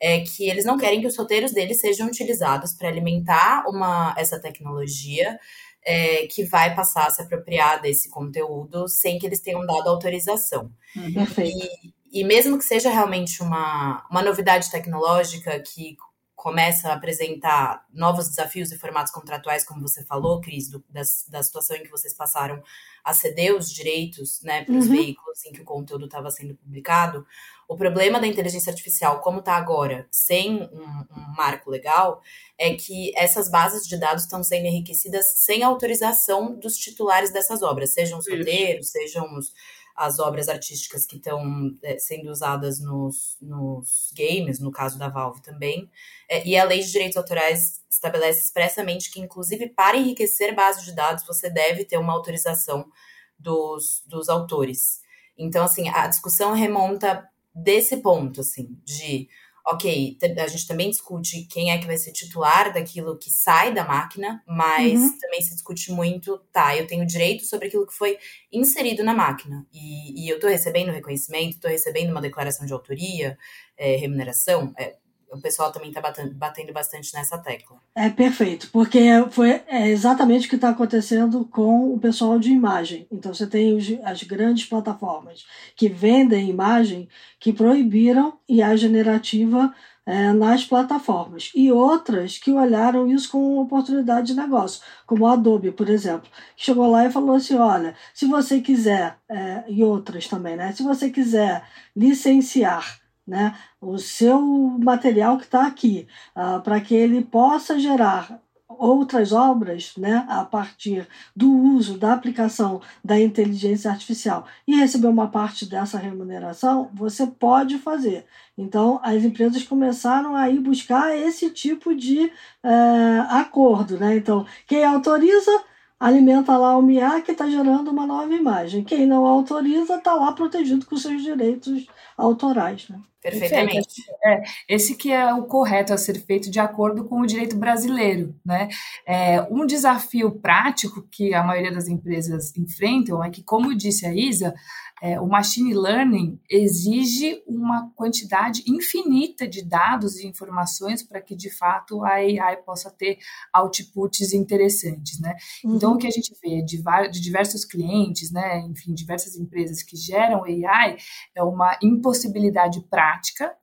[0.01, 4.39] é que eles não querem que os roteiros deles sejam utilizados para alimentar uma, essa
[4.39, 5.37] tecnologia
[5.85, 10.71] é, que vai passar a se apropriar desse conteúdo sem que eles tenham dado autorização.
[11.13, 11.65] Perfeito.
[11.83, 15.97] E, e mesmo que seja realmente uma, uma novidade tecnológica que
[16.39, 21.43] começa a apresentar novos desafios e formatos contratuais, como você falou, Cris, do, da, da
[21.43, 22.63] situação em que vocês passaram
[23.03, 24.95] a ceder os direitos né, para os uhum.
[24.95, 27.27] veículos em que o conteúdo estava sendo publicado.
[27.67, 32.21] O problema da inteligência artificial, como está agora, sem um, um, marco legal,
[32.57, 37.91] é que essas bases de dados estão sendo enriquecidas sem autorização dos titulares dessas obras,
[37.91, 39.53] sejam os roteiros, sejam os
[39.99, 45.41] as obras artísticas que estão é, sendo usadas nos, nos games, no caso da Valve
[45.41, 45.91] também.
[46.29, 50.95] É, e a lei de direitos autorais estabelece expressamente que, inclusive, para enriquecer bases de
[50.95, 52.89] dados, você deve ter uma autorização
[53.37, 55.01] dos, dos autores.
[55.37, 59.27] Então, assim, a discussão remonta desse ponto, assim, de
[59.71, 63.85] ok, a gente também discute quem é que vai ser titular daquilo que sai da
[63.85, 65.17] máquina, mas uhum.
[65.19, 68.17] também se discute muito, tá, eu tenho direito sobre aquilo que foi
[68.51, 69.65] inserido na máquina.
[69.71, 73.37] E, e eu estou recebendo reconhecimento, estou recebendo uma declaração de autoria,
[73.77, 74.73] é, remuneração.
[74.75, 74.95] É,
[75.31, 77.77] o pessoal também está batendo, batendo, bastante nessa tecla.
[77.95, 78.99] É perfeito, porque
[79.31, 83.07] foi é exatamente o que está acontecendo com o pessoal de imagem.
[83.11, 87.07] Então você tem os, as grandes plataformas que vendem imagem
[87.39, 89.73] que proibiram IA generativa
[90.09, 95.71] é, nas plataformas e outras que olharam isso como oportunidade de negócio, como a Adobe,
[95.71, 100.27] por exemplo, que chegou lá e falou assim, olha, se você quiser é, e outras
[100.27, 100.71] também, né?
[100.71, 101.63] Se você quiser
[101.95, 102.98] licenciar
[103.29, 109.93] né, o seu material que está aqui, uh, para que ele possa gerar outras obras
[109.97, 115.97] né, a partir do uso, da aplicação da inteligência artificial e receber uma parte dessa
[115.97, 118.25] remuneração, você pode fazer.
[118.57, 122.25] Então, as empresas começaram a ir buscar esse tipo de
[122.63, 123.97] uh, acordo.
[123.97, 124.17] Né?
[124.17, 125.51] Então, quem autoriza
[125.99, 128.83] alimenta lá o MIA que está gerando uma nova imagem.
[128.83, 131.87] Quem não autoriza está lá protegido com seus direitos
[132.17, 132.87] autorais.
[132.87, 132.99] Né?
[133.21, 134.01] Perfeitamente.
[134.23, 138.33] É, esse que é o correto a ser feito de acordo com o direito brasileiro.
[138.45, 138.69] Né?
[139.05, 144.13] É, um desafio prático que a maioria das empresas enfrentam é que, como disse a
[144.13, 144.53] Isa,
[145.01, 151.49] é, o machine learning exige uma quantidade infinita de dados e informações para que, de
[151.49, 153.17] fato, a AI possa ter
[153.53, 155.35] outputs interessantes, né?
[155.63, 155.75] Uhum.
[155.75, 159.95] Então, o que a gente vê de, de diversos clientes, né, enfim, diversas empresas que
[159.95, 160.97] geram AI,
[161.33, 163.08] é uma impossibilidade prática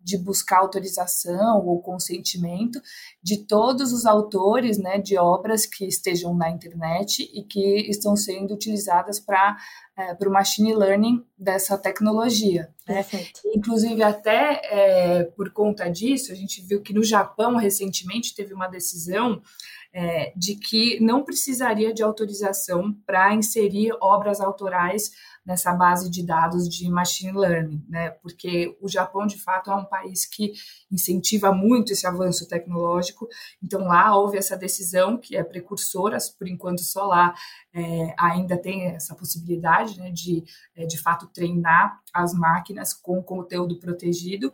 [0.00, 2.80] de buscar autorização ou consentimento
[3.22, 8.54] de todos os autores, né, de obras que estejam na internet e que estão sendo
[8.54, 9.56] utilizadas para
[9.96, 12.68] é, o machine learning dessa tecnologia.
[12.86, 13.04] Né?
[13.54, 18.68] Inclusive, até é, por conta disso, a gente viu que no Japão, recentemente, teve uma
[18.68, 19.42] decisão
[19.92, 25.10] é, de que não precisaria de autorização para inserir obras autorais
[25.46, 28.10] nessa base de dados de machine learning, né?
[28.10, 30.52] Porque o Japão, de fato, é um país que
[30.90, 33.28] incentiva muito esse avanço tecnológico.
[33.62, 37.32] Então, lá houve essa decisão, que é precursora, por enquanto só lá
[37.72, 40.42] é, ainda tem essa possibilidade né, de,
[40.74, 44.52] é, de fato, treinar as máquinas com conteúdo protegido,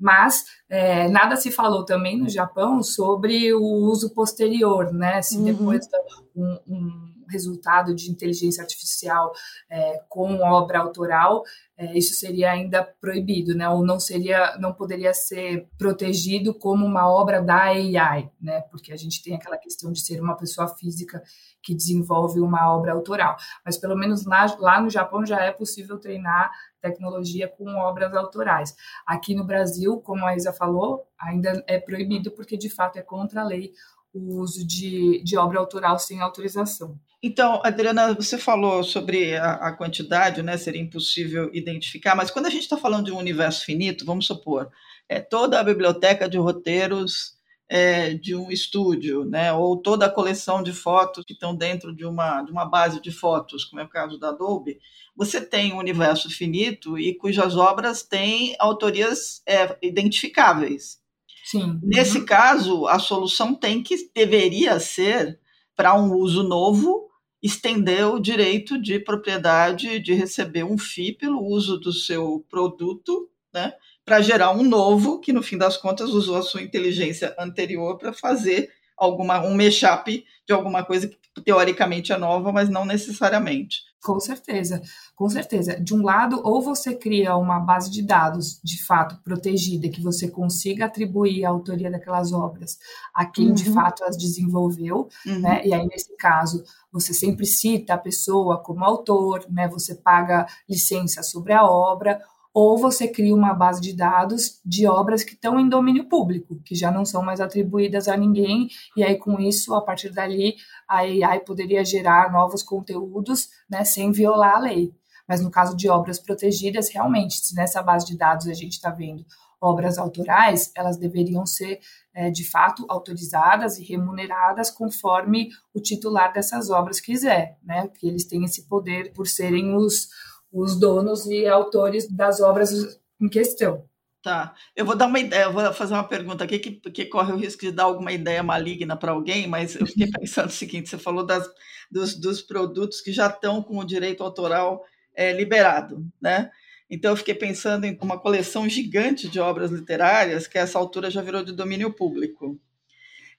[0.00, 5.22] mas é, nada se falou também no Japão sobre o uso posterior, né?
[5.22, 5.44] Se uhum.
[5.44, 5.86] depois
[6.34, 6.58] uhum.
[6.66, 9.32] um, um resultado de inteligência artificial
[9.70, 11.42] é, com obra autoral,
[11.76, 13.68] é, isso seria ainda proibido, né?
[13.68, 18.60] Ou não seria, não poderia ser protegido como uma obra da AI, né?
[18.70, 21.22] Porque a gente tem aquela questão de ser uma pessoa física
[21.62, 23.36] que desenvolve uma obra autoral.
[23.64, 28.74] Mas pelo menos lá, lá no Japão já é possível treinar tecnologia com obras autorais.
[29.06, 33.40] Aqui no Brasil, como a Isa falou, ainda é proibido porque de fato é contra
[33.40, 33.72] a lei
[34.12, 36.98] o uso de, de obra autoral sem autorização.
[37.22, 40.56] Então, Adriana, você falou sobre a, a quantidade, né?
[40.56, 44.70] Seria impossível identificar, mas quando a gente está falando de um universo finito, vamos supor,
[45.08, 47.36] é, toda a biblioteca de roteiros
[47.68, 52.04] é, de um estúdio, né, ou toda a coleção de fotos que estão dentro de
[52.04, 54.78] uma, de uma base de fotos, como é o caso da Adobe,
[55.16, 61.00] você tem um universo finito e cujas obras têm autorias é, identificáveis.
[61.44, 61.78] Sim.
[61.82, 62.26] Nesse uhum.
[62.26, 65.38] caso, a solução tem que deveria ser
[65.74, 67.11] para um uso novo
[67.42, 73.72] estender o direito de propriedade de receber um FII pelo uso do seu produto, né,
[74.04, 78.12] para gerar um novo que no fim das contas usou a sua inteligência anterior para
[78.12, 78.70] fazer
[79.02, 83.82] alguma um mashup de alguma coisa que teoricamente é nova, mas não necessariamente.
[84.02, 84.82] Com certeza,
[85.14, 85.80] com certeza.
[85.80, 90.28] De um lado, ou você cria uma base de dados de fato protegida, que você
[90.28, 92.78] consiga atribuir a autoria daquelas obras
[93.14, 93.54] a quem uhum.
[93.54, 95.38] de fato as desenvolveu, uhum.
[95.40, 95.64] né?
[95.64, 99.68] E aí, nesse caso, você sempre cita a pessoa como autor, né?
[99.68, 102.20] Você paga licença sobre a obra,
[102.54, 106.74] ou você cria uma base de dados de obras que estão em domínio público, que
[106.74, 110.98] já não são mais atribuídas a ninguém, e aí com isso, a partir dali, a
[110.98, 114.94] AI poderia gerar novos conteúdos, né, sem violar a lei.
[115.26, 118.90] Mas no caso de obras protegidas, realmente, se nessa base de dados a gente está
[118.90, 119.24] vendo
[119.62, 121.78] obras autorais, elas deveriam ser
[122.12, 127.88] é, de fato autorizadas e remuneradas conforme o titular dessas obras quiser, né?
[127.96, 130.08] Que eles têm esse poder por serem os,
[130.52, 133.84] os donos e autores das obras em questão.
[134.22, 134.54] Tá.
[134.76, 137.62] Eu vou dar uma ideia, vou fazer uma pergunta aqui que, que corre o risco
[137.62, 141.26] de dar alguma ideia maligna para alguém, mas eu fiquei pensando o seguinte: você falou
[141.26, 141.48] das,
[141.90, 146.52] dos, dos produtos que já estão com o direito autoral é, liberado, né?
[146.88, 151.10] Então eu fiquei pensando em uma coleção gigante de obras literárias que a essa altura
[151.10, 152.60] já virou de domínio público.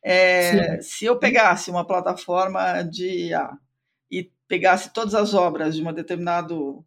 [0.03, 3.51] É, se eu pegasse uma plataforma de IA
[4.11, 6.85] e pegasse todas as obras de uma determinado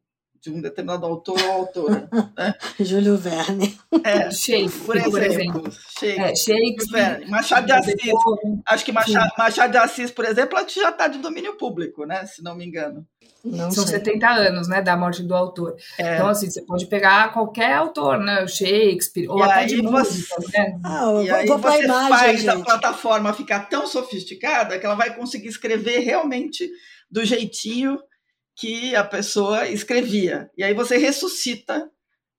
[0.50, 2.08] de um determinado autor ou autora.
[2.36, 2.54] Né?
[2.80, 3.76] Júlio Verne.
[4.04, 5.10] É, Shakespeare, por exemplo.
[5.10, 5.72] Por exemplo.
[5.72, 7.96] Shakespeare, é, Shakespeare Machado de Assis.
[8.66, 12.24] Acho que Machado, Machado, de Assis, por exemplo, já está de domínio público, né?
[12.26, 13.06] Se não me engano.
[13.44, 13.98] Não São sei.
[13.98, 15.76] 70 anos, né, da morte do autor.
[15.98, 16.14] É.
[16.14, 20.34] Então, assim, você pode pegar qualquer autor, né, o Shakespeare, ou e até de música,
[20.36, 20.58] você...
[20.58, 20.80] né?
[20.84, 22.48] Ah, e aí vou você imagem, faz gente.
[22.50, 26.68] a plataforma ficar tão sofisticada que ela vai conseguir escrever realmente
[27.08, 27.98] do jeitinho
[28.56, 30.50] que a pessoa escrevia.
[30.56, 31.90] E aí você ressuscita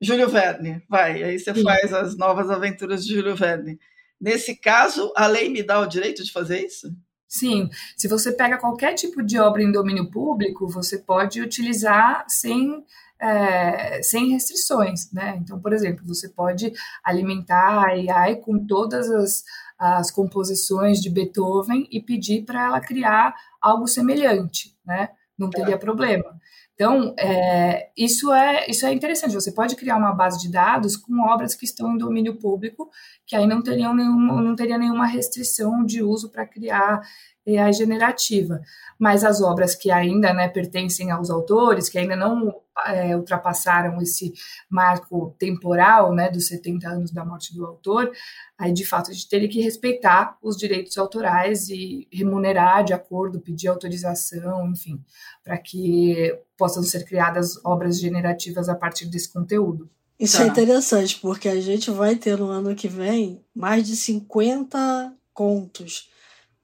[0.01, 1.63] Júlio Verne, vai, aí você Sim.
[1.63, 3.79] faz as novas aventuras de Júlio Verne.
[4.19, 6.91] Nesse caso, a lei me dá o direito de fazer isso?
[7.27, 12.83] Sim, se você pega qualquer tipo de obra em domínio público, você pode utilizar sem,
[13.19, 15.37] é, sem restrições, né?
[15.41, 16.71] Então, por exemplo, você pode
[17.03, 19.43] alimentar a AI com todas as,
[19.77, 25.09] as composições de Beethoven e pedir para ela criar algo semelhante, né?
[25.37, 25.77] Não teria é.
[25.77, 26.37] problema.
[26.73, 29.33] Então, é, isso, é, isso é interessante.
[29.33, 32.89] Você pode criar uma base de dados com obras que estão em domínio público,
[33.25, 37.01] que aí não, teriam nenhuma, não teria nenhuma restrição de uso para criar
[37.47, 38.61] AI generativa.
[38.99, 42.53] Mas as obras que ainda né, pertencem aos autores, que ainda não
[42.85, 44.33] é, ultrapassaram esse
[44.69, 48.11] marco temporal né, dos 70 anos da morte do autor,
[48.57, 53.39] aí de fato a gente teria que respeitar os direitos autorais e remunerar de acordo,
[53.39, 54.99] pedir autorização, enfim,
[55.43, 59.89] para que possam ser criadas obras generativas a partir desse conteúdo.
[60.19, 60.43] Isso tá.
[60.43, 66.09] é interessante, porque a gente vai ter no ano que vem mais de 50 contos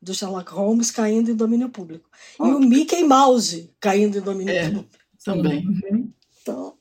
[0.04, 2.10] do Sherlock Holmes caindo em domínio público.
[2.39, 4.66] E o Mickey Mouse caindo em domínio é.
[4.66, 4.89] público.
[5.24, 5.66] Também.
[5.66, 6.12] Uhum.
[6.41, 6.78] Então,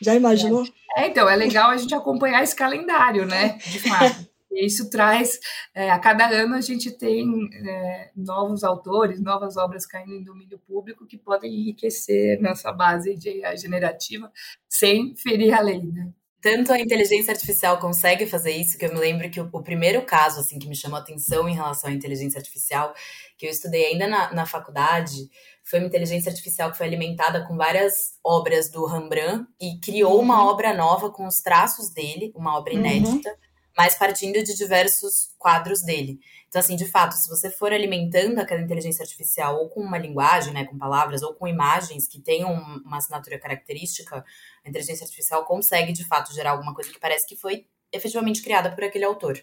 [0.00, 0.64] já imaginou?
[0.96, 3.58] É, então, é legal a gente acompanhar esse calendário, né?
[3.58, 4.26] De fato.
[4.50, 5.38] Isso traz,
[5.74, 10.58] é, a cada ano a gente tem é, novos autores, novas obras caindo em domínio
[10.58, 14.32] público que podem enriquecer nossa base de generativa
[14.66, 16.10] sem ferir a lei, né?
[16.46, 20.02] Tanto a inteligência artificial consegue fazer isso, que eu me lembro que o, o primeiro
[20.02, 22.94] caso assim que me chamou a atenção em relação à inteligência artificial,
[23.36, 25.28] que eu estudei ainda na, na faculdade,
[25.64, 30.40] foi uma inteligência artificial que foi alimentada com várias obras do Rembrandt e criou uma
[30.40, 30.50] uhum.
[30.50, 32.78] obra nova com os traços dele, uma obra uhum.
[32.78, 33.36] inédita, uhum.
[33.76, 36.18] Mas partindo de diversos quadros dele.
[36.48, 40.54] Então, assim, de fato, se você for alimentando aquela inteligência artificial ou com uma linguagem,
[40.54, 42.52] né, com palavras, ou com imagens que tenham
[42.84, 44.24] uma assinatura característica,
[44.64, 48.70] a inteligência artificial consegue, de fato, gerar alguma coisa que parece que foi efetivamente criada
[48.70, 49.38] por aquele autor.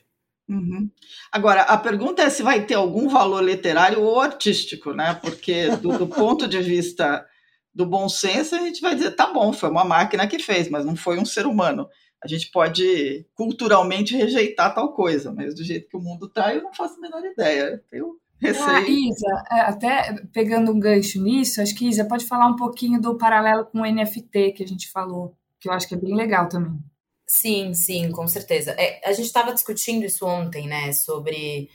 [0.50, 0.90] Uhum.
[1.32, 5.14] Agora, a pergunta é se vai ter algum valor literário ou artístico, né?
[5.22, 7.26] Porque do, do, ponto de vista
[7.74, 10.86] do bom senso, a gente vai dizer, tá bom, foi uma máquina que fez, mas
[10.86, 11.88] não foi um ser humano.
[12.24, 16.64] A gente pode culturalmente rejeitar tal coisa, mas do jeito que o mundo está, eu
[16.64, 17.84] não faço a menor ideia.
[17.92, 18.68] Eu receio.
[18.68, 23.02] Ah, Isa, é, até pegando um gancho nisso, acho que Isa pode falar um pouquinho
[23.02, 26.16] do paralelo com o NFT que a gente falou, que eu acho que é bem
[26.16, 26.80] legal também.
[27.28, 28.72] Sim, sim, com certeza.
[28.72, 30.92] É, a gente estava discutindo isso ontem, né?
[30.94, 31.70] Sobre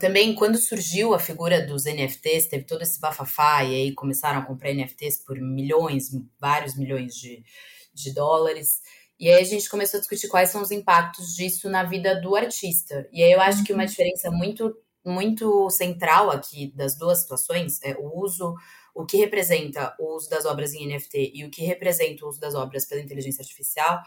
[0.00, 4.44] também quando surgiu a figura dos NFTs, teve todo esse bafafá e aí começaram a
[4.44, 7.42] comprar NFTs por milhões, vários milhões de,
[7.94, 8.80] de dólares.
[9.18, 12.34] E aí a gente começou a discutir quais são os impactos disso na vida do
[12.34, 13.08] artista.
[13.12, 13.88] E aí eu acho que uma uhum.
[13.88, 18.54] diferença muito muito central aqui das duas situações é o uso
[18.94, 22.38] o que representa o uso das obras em NFT e o que representa o uso
[22.38, 24.00] das obras pela inteligência artificial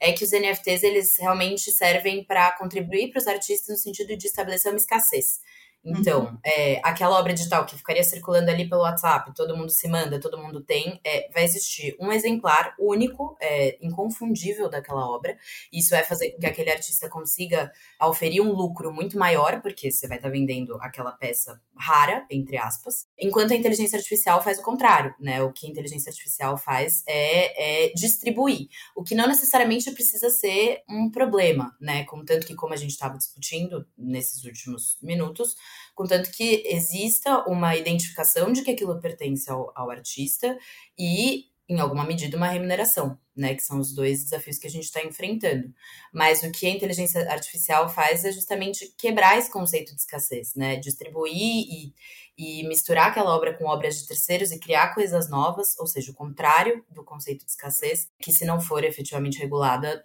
[0.00, 4.26] é que os NFTs eles realmente servem para contribuir para os artistas no sentido de
[4.26, 5.40] estabelecer uma escassez.
[5.84, 6.38] Então, uhum.
[6.44, 10.38] é, aquela obra digital que ficaria circulando ali pelo WhatsApp, todo mundo se manda, todo
[10.38, 15.36] mundo tem, é, vai existir um exemplar único, é, inconfundível daquela obra.
[15.72, 20.06] Isso vai fazer com que aquele artista consiga oferir um lucro muito maior, porque você
[20.06, 24.62] vai estar tá vendendo aquela peça rara, entre aspas, enquanto a inteligência artificial faz o
[24.62, 25.42] contrário, né?
[25.42, 30.82] O que a inteligência artificial faz é, é distribuir, o que não necessariamente precisa ser
[30.88, 32.04] um problema, né?
[32.04, 35.56] Contanto que, como a gente estava discutindo nesses últimos minutos,
[35.94, 40.58] contanto que exista uma identificação de que aquilo pertence ao, ao artista
[40.98, 43.54] e, em alguma medida, uma remuneração, né?
[43.54, 45.72] Que são os dois desafios que a gente está enfrentando.
[46.12, 50.76] Mas o que a inteligência artificial faz é justamente quebrar esse conceito de escassez, né?
[50.76, 51.94] Distribuir e,
[52.36, 56.14] e misturar aquela obra com obras de terceiros e criar coisas novas, ou seja, o
[56.14, 60.04] contrário do conceito de escassez, que se não for efetivamente regulada,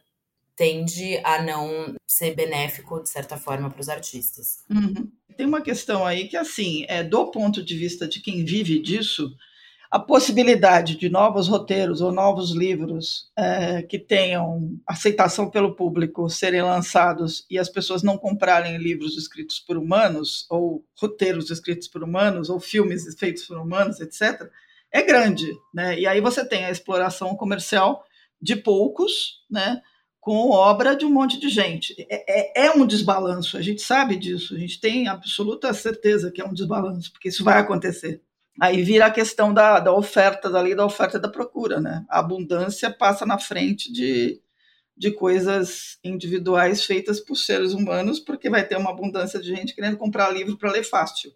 [0.58, 4.64] tende a não ser benéfico, de certa forma, para os artistas.
[4.70, 5.10] Uhum.
[5.38, 9.32] Tem uma questão aí que, assim, é, do ponto de vista de quem vive disso,
[9.90, 16.64] a possibilidade de novos roteiros ou novos livros é, que tenham aceitação pelo público serem
[16.64, 22.50] lançados e as pessoas não comprarem livros escritos por humanos, ou roteiros escritos por humanos,
[22.50, 24.50] ou filmes feitos por humanos, etc.,
[24.92, 25.54] é grande.
[25.74, 26.00] Né?
[26.00, 28.04] E aí você tem a exploração comercial
[28.42, 29.82] de poucos, né?
[30.28, 31.96] Com obra de um monte de gente.
[32.10, 36.42] É, é, é, um desbalanço, a gente sabe disso, a gente tem absoluta certeza que
[36.42, 38.22] é um desbalanço, porque isso vai acontecer.
[38.60, 42.04] Aí vira a questão da, da oferta, da lei da oferta e da procura, né?
[42.10, 44.42] A abundância passa na frente de,
[44.98, 49.96] de coisas individuais feitas por seres humanos, porque vai ter uma abundância de gente querendo
[49.96, 51.32] comprar livro para ler fácil,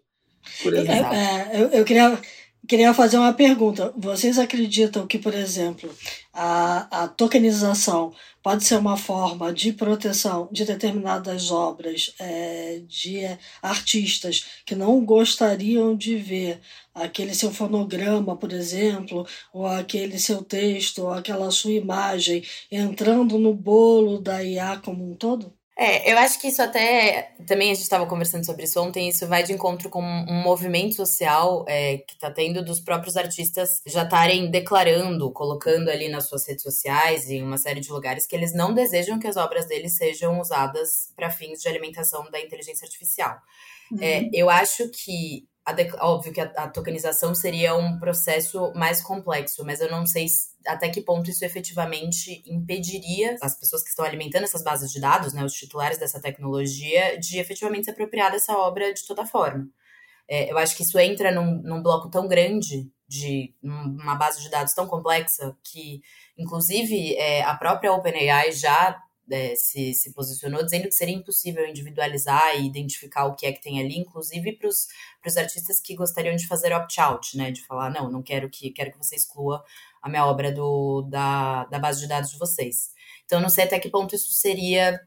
[0.62, 1.14] por é, exemplo.
[1.14, 2.20] É, eu, eu queria
[2.66, 3.92] Queria fazer uma pergunta.
[3.96, 5.92] Vocês acreditam que, por exemplo,
[6.32, 13.20] a, a tokenização pode ser uma forma de proteção de determinadas obras é, de
[13.60, 16.60] artistas que não gostariam de ver
[16.94, 23.52] aquele seu fonograma, por exemplo, ou aquele seu texto, ou aquela sua imagem entrando no
[23.54, 25.52] bolo da IA como um todo?
[25.82, 27.34] É, eu acho que isso até.
[27.44, 30.94] Também a gente estava conversando sobre isso ontem, isso vai de encontro com um movimento
[30.94, 36.46] social é, que está tendo dos próprios artistas já estarem declarando, colocando ali nas suas
[36.46, 39.66] redes sociais e em uma série de lugares que eles não desejam que as obras
[39.66, 43.36] deles sejam usadas para fins de alimentação da inteligência artificial.
[43.90, 44.00] É, uhum.
[44.02, 45.48] É, eu acho que
[46.00, 50.26] óbvio que a, a, tokenização seria um processo mais complexo, mas eu não sei
[50.66, 55.32] até que ponto isso efetivamente impediria as pessoas que estão alimentando essas bases de dados,
[55.32, 59.68] né, os titulares dessa tecnologia, de efetivamente se apropriar dessa obra de toda forma.
[60.28, 64.48] É, eu acho que isso entra num, num bloco tão grande de uma base de
[64.48, 66.00] dados tão complexa que,
[66.38, 68.98] inclusive, é, a própria OpenAI já
[69.30, 73.62] é, se, se posicionou dizendo que seria impossível individualizar e identificar o que é que
[73.62, 77.50] tem ali, inclusive para os artistas que gostariam de fazer opt-out, né?
[77.50, 79.64] De falar, não, não quero que quero que você exclua
[80.02, 82.92] a minha obra do, da, da base de dados de vocês.
[83.24, 85.00] Então, não sei até que ponto isso seria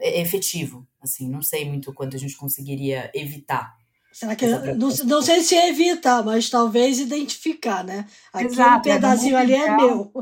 [0.00, 3.76] efetivo, assim, não sei muito quanto a gente conseguiria evitar.
[4.16, 8.06] Será que não, não sei se evitar, mas talvez identificar, né?
[8.32, 10.12] Aquele Exato, pedacinho é, ali ideal, é meu.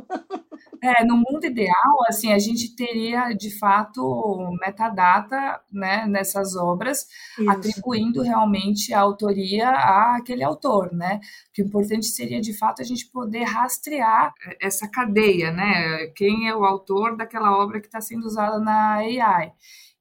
[0.82, 7.06] É, no mundo ideal, assim, a gente teria de fato metadata, né, nessas obras,
[7.38, 7.48] Isso.
[7.48, 11.20] atribuindo realmente a autoria àquele autor, né?
[11.50, 16.08] O que o importante seria de fato a gente poder rastrear essa cadeia, né?
[16.16, 19.52] Quem é o autor daquela obra que está sendo usada na AI.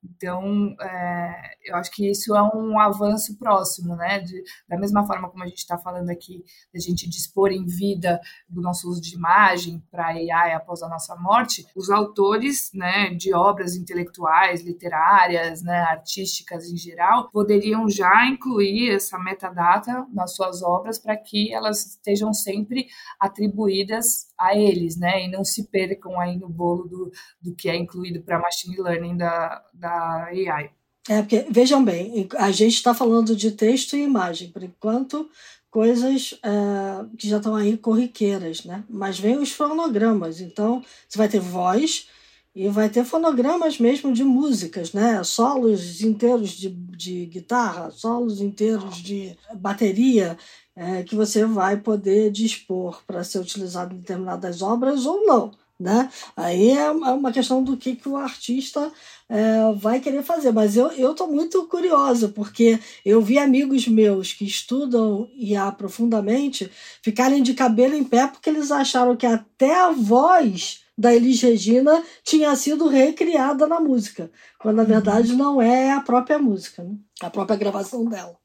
[0.04, 4.20] Então, é, eu acho que isso é um avanço próximo, né?
[4.20, 6.44] De, da mesma forma como a gente está falando aqui,
[6.74, 11.16] da gente dispor em vida do nosso uso de imagem para AI após a nossa
[11.16, 18.92] morte, os autores né, de obras intelectuais, literárias, né, artísticas em geral, poderiam já incluir
[18.92, 22.88] essa metadata nas suas obras para que elas estejam sempre
[23.20, 25.26] atribuídas a eles, né?
[25.26, 29.18] E não se percam aí no bolo do, do que é incluído para machine learning
[29.18, 30.72] da, da AI.
[31.10, 35.30] É, porque, vejam bem, a gente está falando de texto e imagem, por enquanto,
[35.70, 38.84] coisas é, que já estão aí corriqueiras, né?
[38.90, 42.08] Mas vem os fonogramas, então você vai ter voz
[42.56, 45.24] e vai ter fonogramas mesmo de músicas, né?
[45.24, 50.38] Solos inteiros de, de guitarra, solos inteiros de bateria,
[50.76, 55.52] é, que você vai poder dispor para ser utilizado em determinadas obras ou não.
[55.80, 56.10] Né?
[56.38, 58.92] Aí é uma questão do que, que o artista
[59.28, 60.52] é, vai querer fazer.
[60.52, 66.72] Mas eu estou muito curiosa, porque eu vi amigos meus que estudam IA profundamente
[67.02, 72.04] ficarem de cabelo em pé porque eles acharam que até a voz da Elis Regina
[72.24, 76.96] tinha sido recriada na música, quando na verdade não é a própria música, né?
[77.20, 78.38] a própria gravação dela,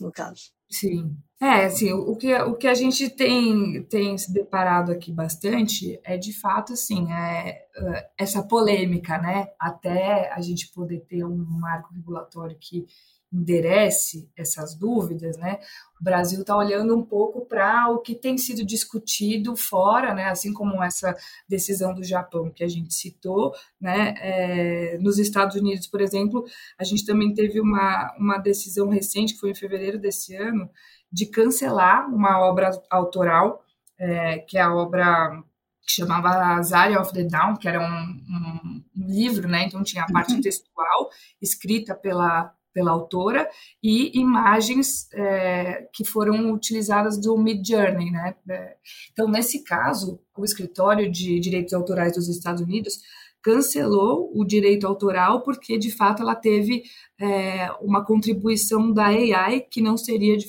[0.00, 0.52] no caso.
[0.74, 1.16] Sim.
[1.40, 6.16] É, assim, o que, o que a gente tem, tem se deparado aqui bastante é,
[6.16, 9.48] de fato, assim, é, é essa polêmica, né?
[9.60, 12.86] Até a gente poder ter um marco regulatório que
[13.34, 15.58] enderece essas dúvidas, né?
[16.00, 20.26] O Brasil está olhando um pouco para o que tem sido discutido fora, né?
[20.26, 21.16] Assim como essa
[21.48, 24.14] decisão do Japão que a gente citou, né?
[24.18, 26.44] É, nos Estados Unidos, por exemplo,
[26.78, 30.70] a gente também teve uma, uma decisão recente que foi em fevereiro desse ano
[31.10, 33.64] de cancelar uma obra autoral,
[33.98, 35.42] é, que é a obra
[35.82, 39.64] que chamava Zaria of the Down, que era um, um, um livro, né?
[39.64, 40.40] Então tinha a parte uhum.
[40.40, 41.10] textual
[41.42, 43.48] escrita pela pela autora
[43.80, 48.34] e imagens é, que foram utilizadas do Mid Journey, né?
[48.50, 48.76] É,
[49.12, 52.98] então, nesse caso, o escritório de direitos autorais dos Estados Unidos
[53.40, 56.82] cancelou o direito autoral porque, de fato, ela teve
[57.18, 60.46] é, uma contribuição da AI que não seria de,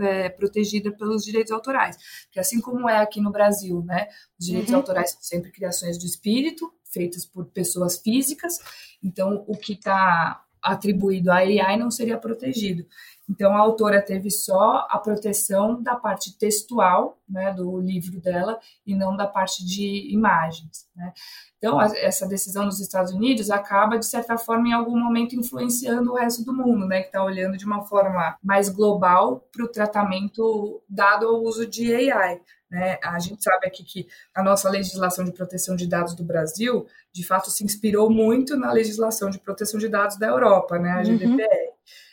[0.00, 1.96] é, protegida pelos direitos autorais.
[2.30, 4.06] Que assim como é aqui no Brasil, né?
[4.38, 4.78] Os direitos uhum.
[4.78, 8.58] autorais são sempre criações do espírito, feitas por pessoas físicas.
[9.02, 12.86] Então, o que está atribuído à AI não seria protegido.
[13.28, 18.94] Então, a autora teve só a proteção da parte textual né, do livro dela e
[18.94, 20.88] não da parte de imagens.
[20.96, 21.12] Né?
[21.58, 26.12] Então, a, essa decisão nos Estados Unidos acaba, de certa forma, em algum momento influenciando
[26.12, 29.68] o resto do mundo, né, que está olhando de uma forma mais global para o
[29.68, 32.40] tratamento dado ao uso de AI.
[32.70, 32.98] Né?
[33.02, 37.26] A gente sabe aqui que a nossa legislação de proteção de dados do Brasil, de
[37.26, 40.92] fato, se inspirou muito na legislação de proteção de dados da Europa, né?
[40.92, 41.42] a GDPR.
[41.42, 41.67] Uhum.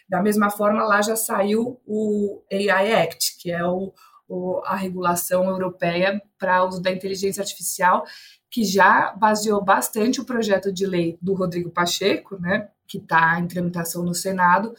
[0.07, 3.91] Da mesma forma, lá já saiu o AI Act, que é o,
[4.27, 8.05] o a regulação europeia para uso da inteligência artificial,
[8.49, 13.47] que já baseou bastante o projeto de lei do Rodrigo Pacheco, né, que está em
[13.47, 14.73] tramitação no Senado,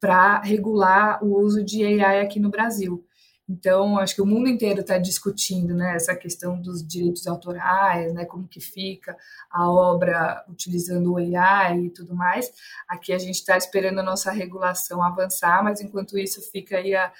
[0.00, 3.04] para regular o uso de AI aqui no Brasil.
[3.48, 8.24] Então, acho que o mundo inteiro está discutindo né, essa questão dos direitos autorais, né,
[8.24, 9.16] como que fica
[9.50, 12.52] a obra utilizando o AI e tudo mais.
[12.88, 17.12] Aqui a gente está esperando a nossa regulação avançar, mas enquanto isso fica aí a,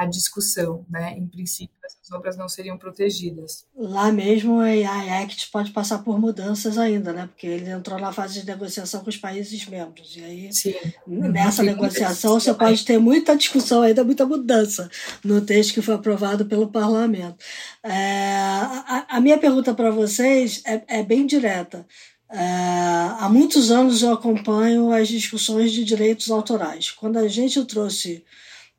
[0.00, 1.14] a discussão, né?
[1.14, 3.66] Em princípio, essas obras não seriam protegidas.
[3.76, 7.26] Lá mesmo, o AI Act pode passar por mudanças ainda, né?
[7.26, 10.16] Porque ele entrou na fase de negociação com os países membros.
[10.16, 10.74] E aí, Sim.
[11.06, 11.68] nessa Sim.
[11.68, 14.88] negociação, você pode ter muita discussão ainda, muita mudança
[15.22, 17.36] no texto que foi aprovado pelo parlamento.
[17.84, 21.86] É, a, a, minha pergunta para vocês é, é bem direta.
[22.30, 22.38] É,
[23.18, 26.90] há muitos anos eu acompanho as discussões de direitos autorais.
[26.90, 28.24] Quando a gente trouxe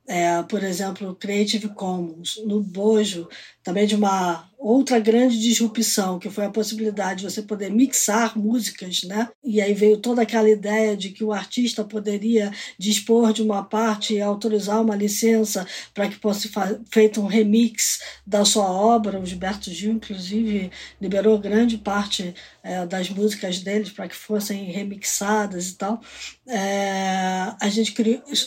[0.08, 3.30] é, por exemplo, Creative Commons, no bojo
[3.64, 9.04] também de uma outra grande disrupção, que foi a possibilidade de você poder mixar músicas,
[9.04, 9.28] né?
[9.44, 14.14] E aí veio toda aquela ideia de que o artista poderia dispor de uma parte
[14.14, 16.52] e autorizar uma licença para que fosse
[16.92, 19.20] feito um remix da sua obra.
[19.20, 20.70] O Gilberto Gil, inclusive,
[21.02, 26.00] liberou grande parte é, das músicas deles para que fossem remixadas e tal.
[26.48, 27.96] É, a gente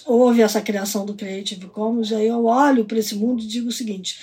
[0.06, 3.68] houve essa criação do Creative Commons, e aí eu olho para esse mundo e digo
[3.68, 4.16] o seguinte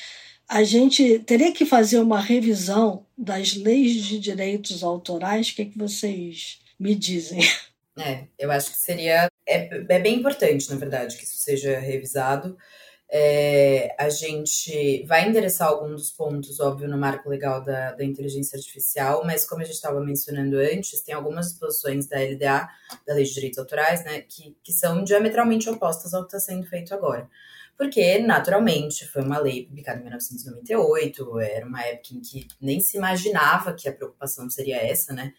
[0.51, 5.47] a gente teria que fazer uma revisão das leis de direitos autorais.
[5.47, 7.39] O que, é que vocês me dizem?
[7.97, 9.29] É, eu acho que seria.
[9.47, 12.57] É, é bem importante, na verdade, que isso seja revisado.
[13.09, 18.57] É, a gente vai endereçar alguns dos pontos, óbvio, no marco legal da, da inteligência
[18.57, 22.69] artificial, mas como a gente estava mencionando antes, tem algumas disposições da LDA,
[23.05, 26.65] da Lei de Direitos Autorais, né, que, que são diametralmente opostas ao que está sendo
[26.65, 27.29] feito agora
[27.81, 32.95] porque, naturalmente, foi uma lei publicada em 1998, era uma época em que nem se
[32.95, 35.33] imaginava que a preocupação seria essa, né?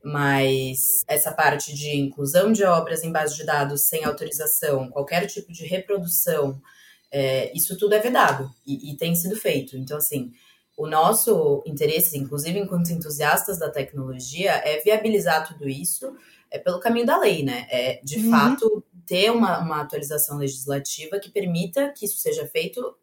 [0.00, 5.50] Mas essa parte de inclusão de obras em base de dados sem autorização, qualquer tipo
[5.52, 6.62] de reprodução,
[7.10, 9.76] é, isso tudo é vedado e, e tem sido feito.
[9.76, 10.30] Então, assim,
[10.76, 16.14] o nosso interesse, inclusive enquanto entusiastas da tecnologia, é viabilizar tudo isso
[16.50, 17.66] é pelo caminho da lei, né?
[17.70, 18.30] É, de uhum.
[18.30, 22.96] fato, ter uma, uma atualização legislativa que permita que isso seja feito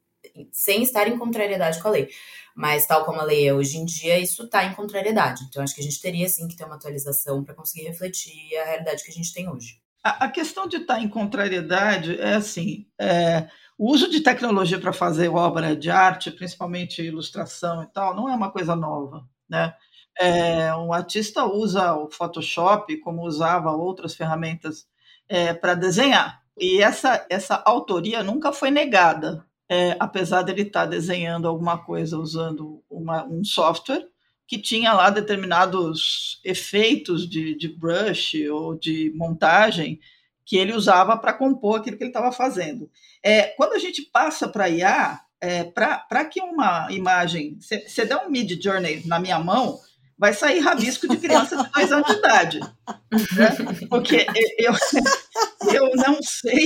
[0.53, 2.09] sem estar em contrariedade com a lei.
[2.55, 5.43] Mas, tal como a lei é hoje em dia, isso está em contrariedade.
[5.43, 8.63] Então, acho que a gente teria, sim, que ter uma atualização para conseguir refletir a
[8.63, 9.81] realidade que a gente tem hoje.
[10.01, 14.79] A, a questão de estar tá em contrariedade é assim: é, o uso de tecnologia
[14.79, 19.27] para fazer obra de arte, principalmente ilustração e tal, não é uma coisa nova.
[19.49, 19.73] Né?
[20.17, 24.87] É, um artista usa o Photoshop como usava outras ferramentas
[25.29, 26.41] é, para desenhar.
[26.57, 32.17] E essa, essa autoria nunca foi negada é, apesar dele estar tá desenhando alguma coisa
[32.17, 34.07] usando uma, um software
[34.47, 39.99] que tinha lá determinados efeitos de, de brush ou de montagem
[40.45, 42.89] que ele usava para compor aquilo que ele estava fazendo.
[43.21, 47.57] É, quando a gente passa para IA, é, para que uma imagem.
[47.59, 49.77] Você der um Mid Journey na minha mão,
[50.17, 52.59] vai sair rabisco de criança de dois anos de idade.
[52.59, 53.55] Né?
[53.87, 54.25] Porque
[54.57, 54.73] eu,
[55.71, 56.65] eu não sei,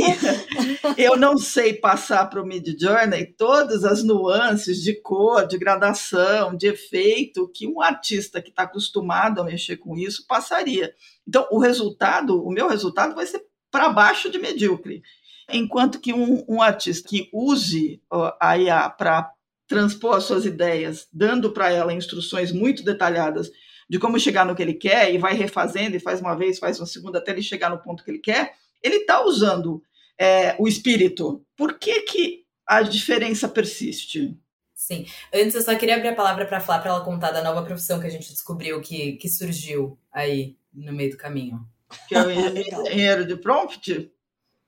[0.97, 6.55] eu não sei passar para o Mid Journey todas as nuances de cor, de gradação,
[6.55, 10.93] de efeito que um artista que está acostumado a mexer com isso passaria.
[11.27, 15.01] Então, o resultado, o meu resultado vai ser para baixo de medíocre.
[15.49, 18.01] Enquanto que um, um artista que use
[18.39, 19.31] a IA para
[19.71, 23.49] transpor as suas ideias, dando para ela instruções muito detalhadas
[23.89, 26.77] de como chegar no que ele quer, e vai refazendo, e faz uma vez, faz
[26.77, 28.53] uma segunda, até ele chegar no ponto que ele quer,
[28.83, 29.81] ele está usando
[30.19, 31.41] é, o espírito.
[31.55, 34.37] Por que, que a diferença persiste?
[34.75, 35.05] Sim.
[35.33, 37.99] Antes, eu só queria abrir a palavra para falar para ela contar da nova profissão
[38.01, 41.65] que a gente descobriu que, que surgiu aí no meio do caminho.
[42.09, 44.11] Que é o engenheiro de prompt?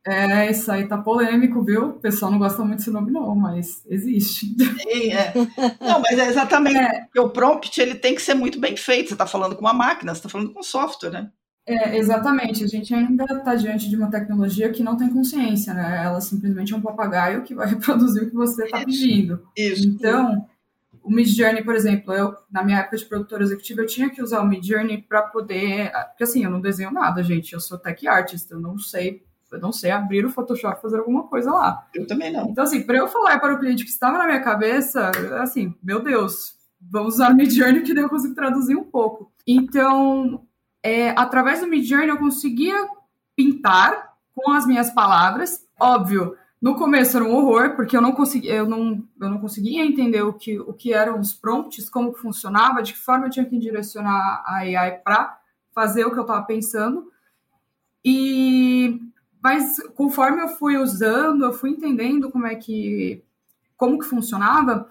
[0.06, 1.90] É, isso aí tá polêmico, viu?
[1.90, 4.48] O pessoal não gosta muito desse nome, não, mas existe.
[4.48, 5.34] Sim, é.
[5.80, 6.78] Não, mas é exatamente.
[6.78, 7.22] É.
[7.22, 9.08] O prompt ele tem que ser muito bem feito.
[9.08, 11.32] Você está falando com uma máquina, você está falando com software, né?
[11.66, 12.66] É, exatamente.
[12.66, 16.04] A gente ainda está diante de uma tecnologia que não tem consciência, né?
[16.04, 19.42] Ela simplesmente é um papagaio que vai reproduzir o que você está pedindo.
[19.56, 19.88] Isso.
[19.88, 20.46] Então,
[21.02, 24.42] o Midjourney, por exemplo, eu, na minha época de produtora executiva, eu tinha que usar
[24.42, 25.94] o Midjourney para poder...
[26.10, 27.54] Porque, assim, eu não desenho nada, gente.
[27.54, 29.24] Eu sou tech artist, eu não sei
[29.54, 31.88] eu não sei abrir o Photoshop fazer alguma coisa lá.
[31.94, 32.50] Eu também não.
[32.50, 36.02] Então, assim, para eu falar para o cliente que estava na minha cabeça, assim, meu
[36.02, 39.32] Deus, vamos usar o Midjourney que daí eu consigo traduzir um pouco.
[39.48, 40.42] Então,
[40.82, 42.88] é, através do Midjourney eu conseguia
[43.36, 45.66] pintar com as minhas palavras.
[45.80, 49.86] Óbvio, no começo era um horror, porque eu não conseguia, eu não, eu não conseguia
[49.86, 53.46] entender o que, o que eram os prompts, como funcionava, de que forma eu tinha
[53.46, 55.38] que direcionar a AI para
[55.74, 57.12] fazer o que eu estava pensando.
[58.06, 59.00] E
[59.44, 63.22] mas conforme eu fui usando, eu fui entendendo como é que
[63.76, 64.88] como que funcionava.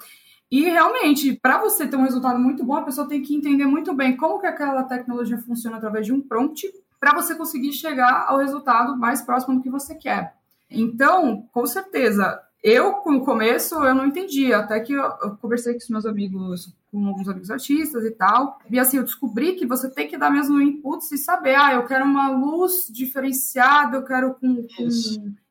[0.50, 3.94] E realmente, para você ter um resultado muito bom, a pessoa tem que entender muito
[3.94, 8.36] bem como que aquela tecnologia funciona através de um prompt para você conseguir chegar ao
[8.36, 10.34] resultado mais próximo do que você quer.
[10.70, 15.80] Então, com certeza, eu, no começo, eu não entendia, até que eu, eu, conversei com
[15.80, 19.90] os meus amigos, com alguns amigos artistas e tal, e assim, eu descobri que você
[19.90, 24.34] tem que dar mesmo inputs e saber, ah, eu quero uma luz diferenciada, eu quero
[24.34, 24.88] com, com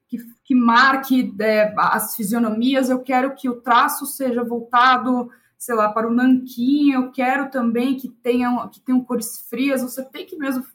[0.08, 5.90] que, que, marque é, as fisionomias, eu quero que o traço seja voltado, sei lá,
[5.90, 10.38] para o nanquim, eu quero também que tenham, que tenham cores frias, você tem que
[10.38, 10.66] mesmo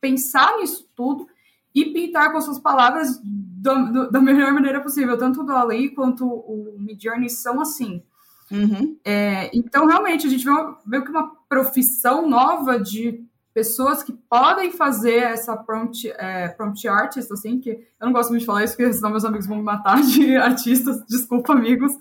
[0.00, 1.28] pensar nisso tudo
[1.74, 5.18] e pintar com suas palavras do, da melhor maneira possível.
[5.18, 8.02] Tanto o Dali quanto o Midjourney são assim.
[8.50, 8.96] Uhum.
[9.04, 10.50] É, então, realmente, a gente vê
[10.86, 17.32] meio que uma profissão nova de pessoas que podem fazer essa prompt, é, prompt artist,
[17.32, 19.62] assim, que eu não gosto muito de falar isso, porque senão meus amigos vão me
[19.62, 21.92] matar de artistas, desculpa, amigos,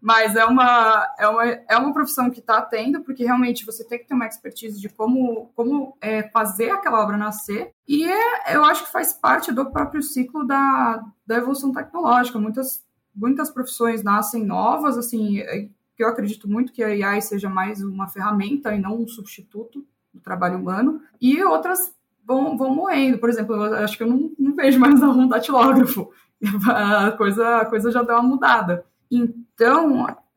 [0.00, 3.98] mas é uma, é uma, é uma profissão que está tendo, porque realmente você tem
[3.98, 7.72] que ter uma expertise de como, como é, fazer aquela obra nascer.
[7.88, 12.38] E é, eu acho que faz parte do próprio ciclo da, da evolução tecnológica.
[12.38, 12.84] Muitas,
[13.14, 17.82] muitas profissões nascem novas, assim, é, que eu acredito muito que a AI seja mais
[17.82, 21.00] uma ferramenta e não um substituto do trabalho humano.
[21.20, 21.94] E outras
[22.24, 23.18] vão, vão morrendo.
[23.18, 26.10] Por exemplo, eu acho que eu não, não vejo mais um datilógrafo.
[26.68, 28.84] A coisa, a coisa já deu uma mudada.
[29.10, 29.45] Então,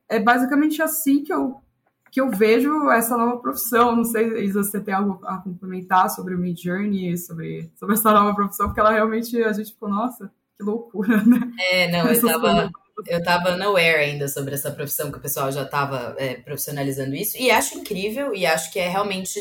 [0.08, 1.62] é basicamente assim que eu,
[2.12, 3.96] que eu vejo essa nova profissão.
[3.96, 8.12] Não sei se você tem algo a complementar sobre o Mid Journey, sobre, sobre essa
[8.12, 11.40] nova profissão, porque ela realmente, a gente ficou, nossa, que loucura, né?
[11.72, 12.72] É, não, eu tava,
[13.08, 17.38] eu tava unaware ainda sobre essa profissão, que o pessoal já tava é, profissionalizando isso,
[17.38, 19.40] e acho incrível, e acho que é realmente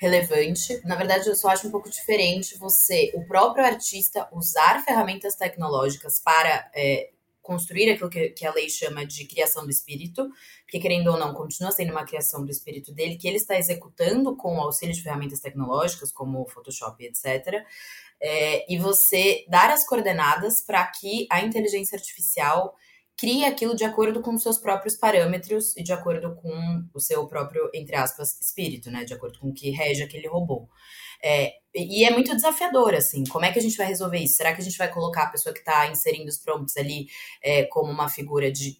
[0.00, 0.80] relevante.
[0.84, 6.18] Na verdade, eu só acho um pouco diferente você, o próprio artista, usar ferramentas tecnológicas
[6.18, 7.10] para é,
[7.42, 10.30] construir aquilo que, que, a lei chama de criação do espírito,
[10.64, 14.36] porque querendo ou não, continua sendo uma criação do espírito dele, que ele está executando
[14.36, 17.64] com o auxílio de ferramentas tecnológicas, como Photoshop, etc.
[18.20, 22.74] É, e você dar as coordenadas para que a inteligência artificial
[23.16, 27.26] cria aquilo de acordo com os seus próprios parâmetros e de acordo com o seu
[27.26, 29.04] próprio, entre aspas, espírito, né?
[29.04, 30.68] De acordo com o que rege aquele robô.
[31.22, 34.36] É, e é muito desafiador, assim, como é que a gente vai resolver isso?
[34.36, 37.06] Será que a gente vai colocar a pessoa que está inserindo os prompts ali
[37.42, 38.78] é, como uma figura de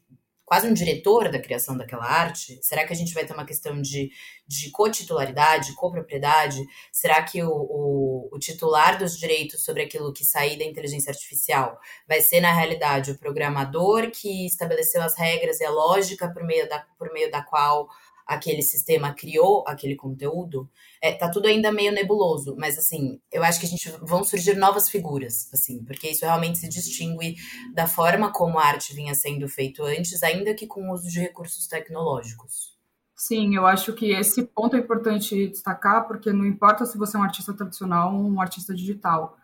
[0.52, 2.58] quase um diretor da criação daquela arte?
[2.60, 4.10] Será que a gente vai ter uma questão de,
[4.46, 6.62] de cotitularidade, copropriedade?
[6.92, 11.78] Será que o, o, o, titular dos direitos sobre aquilo que sair da inteligência artificial
[12.06, 16.68] vai ser, na realidade, o programador que estabeleceu as regras e a lógica por meio
[16.68, 17.88] da, por meio da qual
[18.32, 20.68] aquele sistema criou aquele conteúdo,
[21.00, 24.54] é, tá tudo ainda meio nebuloso, mas assim, eu acho que a gente vão surgir
[24.54, 27.36] novas figuras, assim, porque isso realmente se distingue
[27.74, 31.20] da forma como a arte vinha sendo feito antes, ainda que com o uso de
[31.20, 32.72] recursos tecnológicos.
[33.14, 37.20] Sim, eu acho que esse ponto é importante destacar, porque não importa se você é
[37.20, 39.38] um artista tradicional ou um artista digital.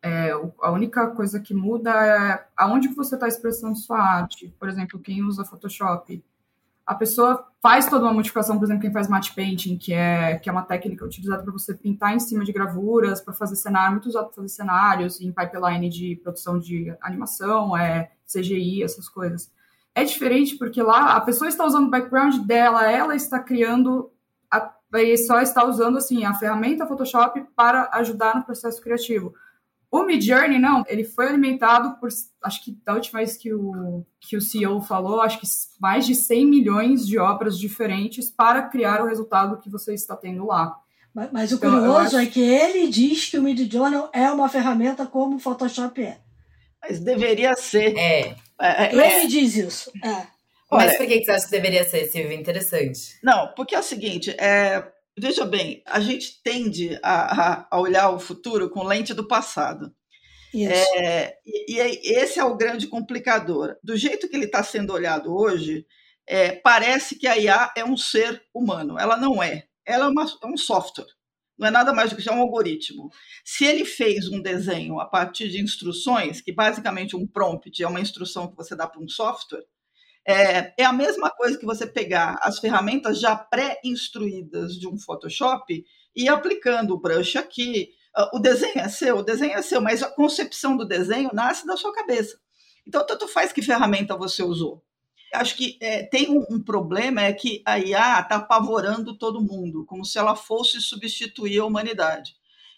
[0.00, 0.30] É,
[0.62, 4.54] a única coisa que muda é aonde você está expressando sua arte.
[4.58, 6.24] Por exemplo, quem usa Photoshop
[6.88, 10.48] a pessoa faz toda uma modificação, por exemplo, quem faz matte painting, que é, que
[10.48, 14.08] é uma técnica utilizada para você pintar em cima de gravuras, para fazer cenário, muito
[14.08, 19.52] usado para fazer cenários, em pipeline de produção de animação, é, CGI, essas coisas.
[19.94, 24.10] É diferente porque lá a pessoa está usando o background dela, ela está criando,
[24.50, 24.72] a,
[25.26, 29.34] só está usando assim a ferramenta Photoshop para ajudar no processo criativo.
[29.90, 32.10] O Midjourney, não, ele foi alimentado por,
[32.44, 35.46] acho que da última vez que o, que o CEO falou, acho que
[35.80, 40.46] mais de 100 milhões de obras diferentes para criar o resultado que você está tendo
[40.46, 40.78] lá.
[41.14, 42.18] Mas, mas o então, curioso acho...
[42.18, 46.18] é que ele diz que o Midjourney é uma ferramenta como o Photoshop é.
[46.82, 47.96] Mas deveria ser.
[47.96, 48.36] É.
[48.60, 49.26] é, é ele é.
[49.26, 49.90] diz isso.
[50.04, 50.26] É.
[50.70, 52.34] Mas por que você acha que deveria ser, Silvia?
[52.34, 53.18] Interessante.
[53.22, 54.84] Não, porque é o seguinte, é,
[55.18, 59.94] Veja bem, a gente tende a, a olhar o futuro com lente do passado.
[60.54, 63.76] É, e, e, esse é o grande complicador.
[63.82, 65.86] Do jeito que ele está sendo olhado hoje,
[66.26, 68.98] é, parece que a IA é um ser humano.
[68.98, 69.64] Ela não é.
[69.84, 71.06] Ela é, uma, é um software.
[71.58, 73.10] Não é nada mais do que é um algoritmo.
[73.44, 78.00] Se ele fez um desenho a partir de instruções, que basicamente um prompt é uma
[78.00, 79.64] instrução que você dá para um software,
[80.28, 85.82] é, é a mesma coisa que você pegar as ferramentas já pré-instruídas de um Photoshop
[86.14, 87.88] e aplicando o brush aqui.
[88.14, 91.66] Ah, o desenho é seu, o desenho é seu, mas a concepção do desenho nasce
[91.66, 92.38] da sua cabeça.
[92.86, 94.84] Então, tanto faz que ferramenta você usou.
[95.32, 99.86] Acho que é, tem um, um, problema, é que a IA está apavorando todo mundo,
[99.86, 102.34] como se ela fosse substituir a humanidade.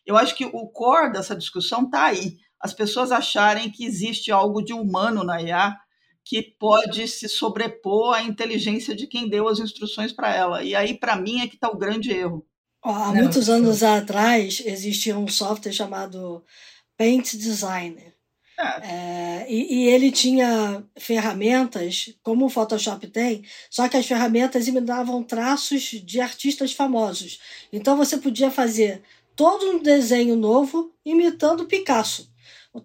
[0.06, 2.38] Eu acho que o core dessa discussão está aí.
[2.60, 5.76] As pessoas acharem que existe algo de humano na IA
[6.24, 10.62] que pode se sobrepor à inteligência de quem deu as instruções para ela.
[10.62, 12.46] E aí, para mim, é que está o grande erro.
[12.82, 16.42] Há muitos anos atrás, existia um software chamado
[16.96, 18.14] Paint Designer.
[18.58, 18.86] É.
[18.86, 25.22] É, e, e, ele tinha ferramentas, como o Photoshop tem, só que as ferramentas imitavam
[25.22, 27.40] traços de artistas famosos.
[27.72, 29.02] Então você podia fazer
[29.34, 32.29] todo um desenho novo imitando Picasso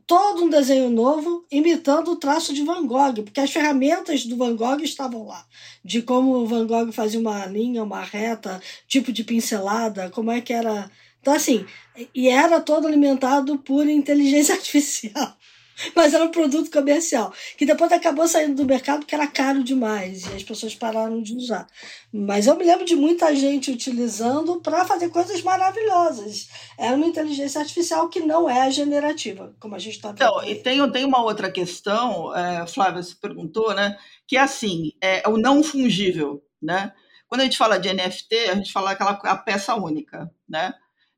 [0.08, 4.56] todo um desenho novo imitando o traço de Van Gogh, porque as ferramentas do Van
[4.56, 5.46] Gogh estavam lá,
[5.84, 10.42] de como o Van Gogh fazia uma linha, uma reta, tipo de pincelada, como é
[10.42, 10.90] que era.
[11.22, 11.66] Então, assim,
[12.14, 15.36] e era todo alimentado por inteligência artificial.
[15.95, 20.26] Mas era um produto comercial, que depois acabou saindo do mercado porque era caro demais
[20.26, 21.67] e as pessoas pararam de usar.
[22.11, 26.47] Mas eu me lembro de muita gente utilizando para fazer coisas maravilhosas.
[26.78, 30.17] Era uma inteligência artificial que não é generativa, como a gente está vendo.
[30.17, 33.97] Então, e tem, tem uma outra questão, é, Flávia, você perguntou, né?
[34.28, 36.93] Que é assim, é o não fungível, né?
[37.28, 40.73] Quando a gente fala de NFT, a gente fala aquela a peça única, né?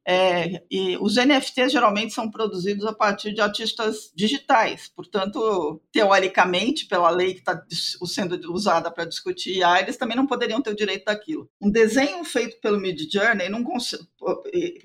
[0.09, 7.09] É, e os NFTs geralmente são produzidos a partir de artistas digitais, portanto, teoricamente, pela
[7.09, 7.61] lei que está
[8.05, 11.49] sendo usada para discutir IA, eles também não poderiam ter o direito daquilo.
[11.59, 13.65] Um desenho feito pelo Mid Journey, não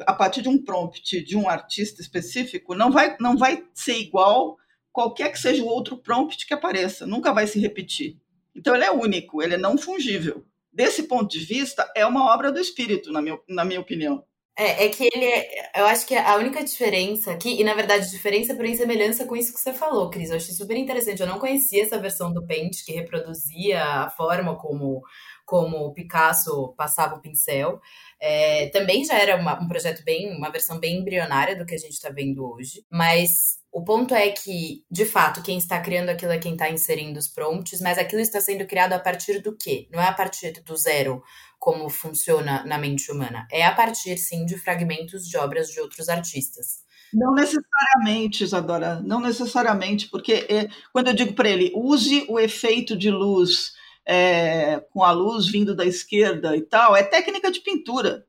[0.01, 4.57] a partir de um prompt de um artista específico, não vai, não vai ser igual
[4.91, 8.19] qualquer que seja o outro prompt que apareça, nunca vai se repetir.
[8.57, 10.45] Então, ele é único, ele é não fungível.
[10.73, 14.25] Desse ponto de vista, é uma obra do espírito, na minha, na minha opinião.
[14.57, 18.11] É, é que ele é, eu acho que a única diferença aqui, e na verdade
[18.11, 21.21] diferença por semelhança com isso que você falou, Cris, eu achei super interessante.
[21.23, 25.03] Eu não conhecia essa versão do Paint que reproduzia a forma como
[25.45, 27.81] como o Picasso passava o pincel.
[28.21, 31.79] É, também já era uma, um projeto bem, uma versão bem embrionária do que a
[31.79, 36.33] gente está vendo hoje, mas o ponto é que, de fato, quem está criando aquilo
[36.33, 39.89] é quem está inserindo os prompts, mas aquilo está sendo criado a partir do quê?
[39.91, 41.23] Não é a partir do zero,
[41.59, 43.47] como funciona na mente humana.
[43.51, 46.83] É a partir, sim, de fragmentos de obras de outros artistas.
[47.15, 52.97] Não necessariamente, Isadora, não necessariamente, porque é, quando eu digo para ele, use o efeito
[52.97, 53.73] de luz
[54.07, 58.27] é, com a luz vindo da esquerda e tal, é técnica de pintura,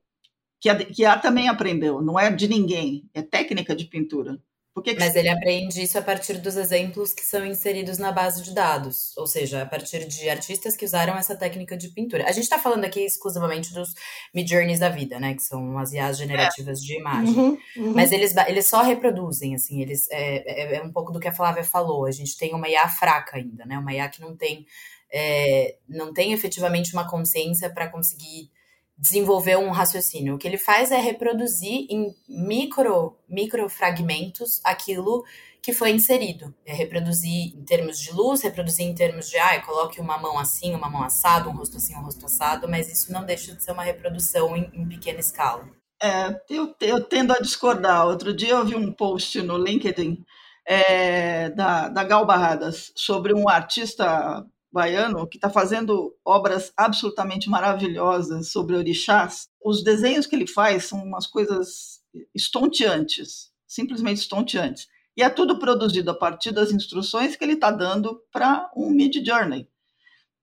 [0.59, 4.39] que a, que a também aprendeu, não é de ninguém, é técnica de pintura.
[4.82, 8.55] Que Mas ele aprende isso a partir dos exemplos que são inseridos na base de
[8.55, 12.28] dados, ou seja, a partir de artistas que usaram essa técnica de pintura.
[12.28, 13.93] A gente está falando aqui exclusivamente dos
[14.34, 16.86] midjourneys da vida, né, que são as IAs generativas é.
[16.86, 17.36] de imagem.
[17.36, 17.93] Uhum, uhum.
[17.93, 21.36] Mas eles, eles só reproduzem, assim, eles é, é, é, um pouco do que a
[21.36, 22.05] Flávia falou.
[22.05, 24.65] A gente tem uma IA fraca ainda, né, uma IA que não tem
[25.14, 28.49] é, não tem efetivamente uma consciência para conseguir
[28.97, 30.36] desenvolver um raciocínio.
[30.36, 35.24] O que ele faz é reproduzir em micro, micro fragmentos aquilo
[35.61, 36.53] que foi inserido.
[36.66, 40.74] É reproduzir em termos de luz, reproduzir em termos de, ah, coloque uma mão assim,
[40.74, 43.72] uma mão assada, um rosto assim, um rosto assado, mas isso não deixa de ser
[43.72, 45.68] uma reprodução em, em pequena escala.
[46.01, 48.07] É, eu, eu tendo a discordar.
[48.07, 50.24] Outro dia eu vi um post no LinkedIn
[50.66, 58.51] é, da, da Gal Barradas sobre um artista baiano, que está fazendo obras absolutamente maravilhosas
[58.51, 59.47] sobre orixás.
[59.63, 62.01] Os desenhos que ele faz são umas coisas
[62.34, 64.88] estonteantes, simplesmente estonteantes.
[65.15, 69.24] E é tudo produzido a partir das instruções que ele está dando para um Mid
[69.24, 69.67] Journey.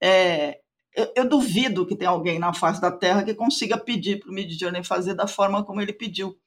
[0.00, 0.60] É,
[0.94, 4.32] eu, eu, duvido que tenha alguém na face da Terra que consiga pedir para o
[4.32, 6.38] Mid Journey fazer da forma como ele pediu.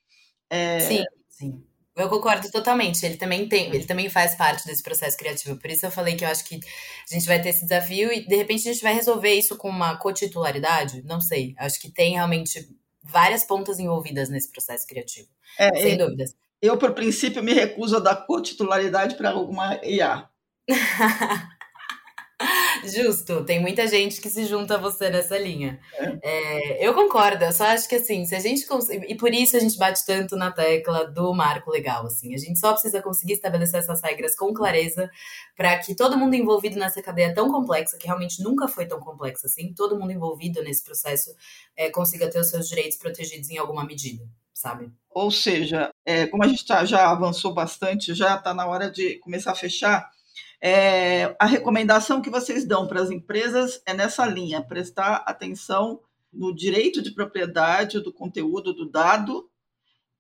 [0.50, 1.64] É, sim, sim.
[1.96, 3.06] Eu concordo totalmente.
[3.06, 5.58] Ele também tem, ele também faz parte desse processo criativo.
[5.58, 8.26] Por isso eu falei que eu acho que a gente vai ter esse desafio e
[8.26, 11.04] de repente a gente vai resolver isso com uma cotitularidade.
[11.04, 11.54] Não sei.
[11.58, 12.68] Acho que tem realmente
[13.04, 15.28] várias pontas envolvidas nesse processo criativo.
[15.60, 16.36] É, sem dúvidas.
[16.62, 20.28] Eu, por princípio, me recuso a dar cotitularidade para alguma IA.
[22.86, 25.80] Justo, tem muita gente que se junta a você nessa linha.
[25.94, 26.20] É.
[26.24, 29.06] É, eu concordo, eu só acho que assim, se a gente conseguir.
[29.10, 32.34] E por isso a gente bate tanto na tecla do marco legal, assim.
[32.34, 35.10] A gente só precisa conseguir estabelecer essas regras com clareza
[35.56, 39.48] para que todo mundo envolvido nessa cadeia tão complexa, que realmente nunca foi tão complexa
[39.48, 41.32] assim, todo mundo envolvido nesse processo
[41.76, 44.24] é, consiga ter os seus direitos protegidos em alguma medida.
[44.54, 44.92] Sabe?
[45.10, 49.20] Ou seja, é, como a gente tá, já avançou bastante, já está na hora de
[49.20, 50.10] começar a fechar.
[50.66, 56.00] É, a recomendação que vocês dão para as empresas é nessa linha, prestar atenção
[56.32, 59.50] no direito de propriedade do conteúdo do dado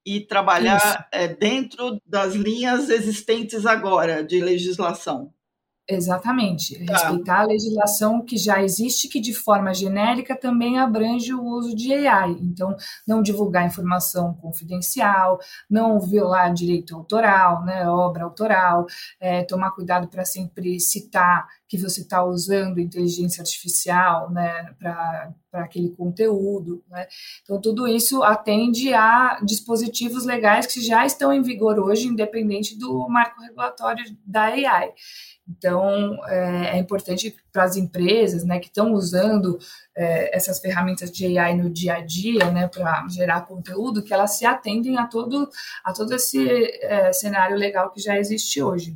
[0.06, 5.34] e trabalhar é, dentro das linhas existentes agora de legislação.
[5.88, 6.84] Exatamente.
[6.86, 6.94] Tá.
[6.94, 11.94] Respeitar a legislação que já existe, que de forma genérica também abrange o uso de
[11.94, 12.38] AI.
[12.42, 12.74] Então,
[13.06, 18.86] não divulgar informação confidencial, não violar direito autoral, né, obra autoral,
[19.20, 25.90] é, tomar cuidado para sempre citar que você está usando inteligência artificial né, para aquele
[25.90, 26.84] conteúdo.
[26.88, 27.08] Né?
[27.42, 33.10] Então, tudo isso atende a dispositivos legais que já estão em vigor hoje, independente do
[33.10, 34.94] marco regulatório da AI.
[35.50, 39.58] Então, é, é importante para as empresas né, que estão usando
[39.98, 44.38] é, essas ferramentas de AI no dia a dia né, para gerar conteúdo, que elas
[44.38, 45.50] se atendem a todo,
[45.84, 46.48] a todo esse
[46.84, 48.96] é, cenário legal que já existe hoje.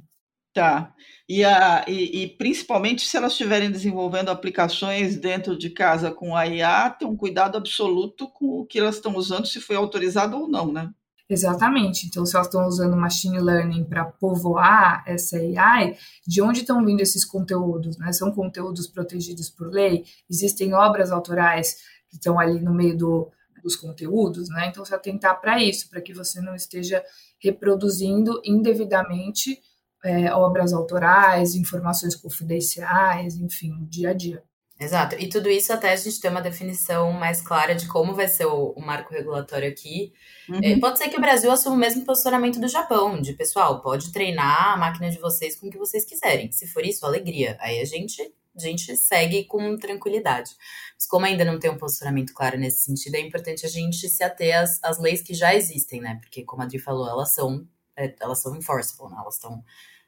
[0.53, 0.93] Tá.
[1.29, 6.47] E, a, e, e, principalmente se elas estiverem desenvolvendo aplicações dentro de casa com a
[6.47, 10.47] IA, ter um cuidado absoluto com o que elas estão usando, se foi autorizado ou
[10.47, 10.89] não, né?
[11.29, 12.07] Exatamente.
[12.07, 17.01] Então, se elas estão usando machine learning para povoar essa AI, de onde estão vindo
[17.01, 17.97] esses conteúdos?
[17.97, 18.13] Né?
[18.13, 20.05] São conteúdos protegidos por lei?
[20.29, 21.75] Existem obras autorais
[22.09, 23.29] que estão ali no meio do,
[23.61, 24.67] dos conteúdos, né?
[24.67, 27.03] Então, se atentar para isso, para que você não esteja
[27.37, 29.59] reproduzindo indevidamente
[30.07, 34.43] é, obras autorais, informações confidenciais, enfim, o dia a dia.
[34.79, 35.15] Exato.
[35.19, 38.45] E tudo isso até a gente ter uma definição mais clara de como vai ser
[38.45, 40.13] o, o marco regulatório aqui.
[40.47, 40.59] Uhum.
[40.61, 44.11] É, pode ser que o Brasil assuma o mesmo posicionamento do Japão, de pessoal, pode
[44.11, 46.51] treinar a máquina de vocês com o que vocês quiserem.
[46.51, 47.57] Se for isso, alegria.
[47.59, 48.21] Aí a gente,
[48.55, 50.51] a gente segue com tranquilidade.
[50.93, 54.23] Mas como ainda não tem um posicionamento claro nesse sentido, é importante a gente se
[54.23, 56.19] ater às, às leis que já existem, né?
[56.21, 59.19] Porque, como a Adri falou, elas são, é, elas são enforceable, né?
[59.19, 59.63] Elas estão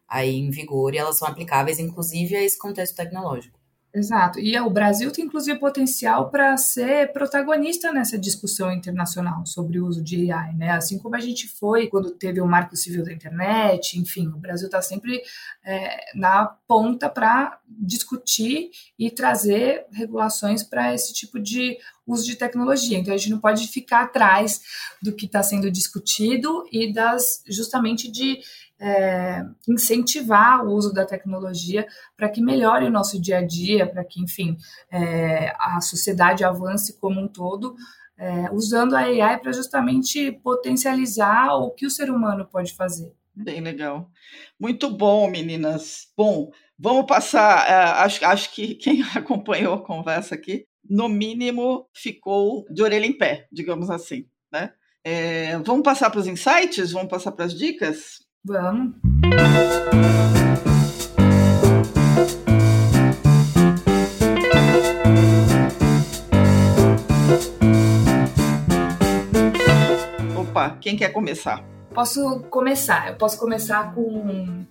[0.10, 3.60] aí em vigor e elas são aplicáveis, inclusive, a esse contexto tecnológico.
[3.92, 4.40] Exato.
[4.40, 10.04] E o Brasil tem, inclusive, potencial para ser protagonista nessa discussão internacional sobre o uso
[10.04, 10.72] de AI, né?
[10.72, 14.68] Assim como a gente foi quando teve o Marco Civil da Internet, enfim, o Brasil
[14.68, 15.20] está sempre
[15.66, 22.98] é, na ponta para discutir e trazer regulações para esse tipo de uso de tecnologia.
[22.98, 24.62] Então, a gente não pode ficar atrás
[25.02, 28.40] do que está sendo discutido e das justamente de
[28.80, 34.04] é, incentivar o uso da tecnologia para que melhore o nosso dia a dia, para
[34.04, 34.58] que, enfim,
[34.92, 37.76] é, a sociedade avance como um todo
[38.20, 43.14] é, usando a AI para justamente potencializar o que o ser humano pode fazer.
[43.34, 44.12] Bem legal.
[44.60, 46.10] Muito bom, meninas.
[46.18, 47.66] Bom, vamos passar.
[47.66, 53.18] Uh, acho, acho que quem acompanhou a conversa aqui, no mínimo, ficou de orelha em
[53.18, 54.28] pé, digamos assim.
[54.52, 54.74] Né?
[55.04, 56.92] É, vamos passar para os insights?
[56.92, 58.28] Vamos passar para as dicas?
[58.46, 58.96] Vamos.
[70.38, 71.62] Opa, quem quer começar?
[71.94, 73.10] Posso começar.
[73.10, 74.66] Eu posso começar com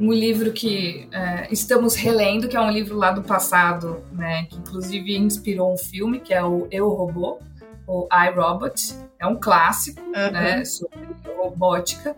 [0.00, 4.56] um, livro que é, estamos relendo, que é um livro lá do passado, né, que
[4.56, 7.38] inclusive inspirou um filme, que é o Eu Robô,
[7.86, 8.92] ou iRobot.
[9.20, 10.32] É um clássico uhum.
[10.32, 10.98] né, sobre
[11.36, 12.16] robótica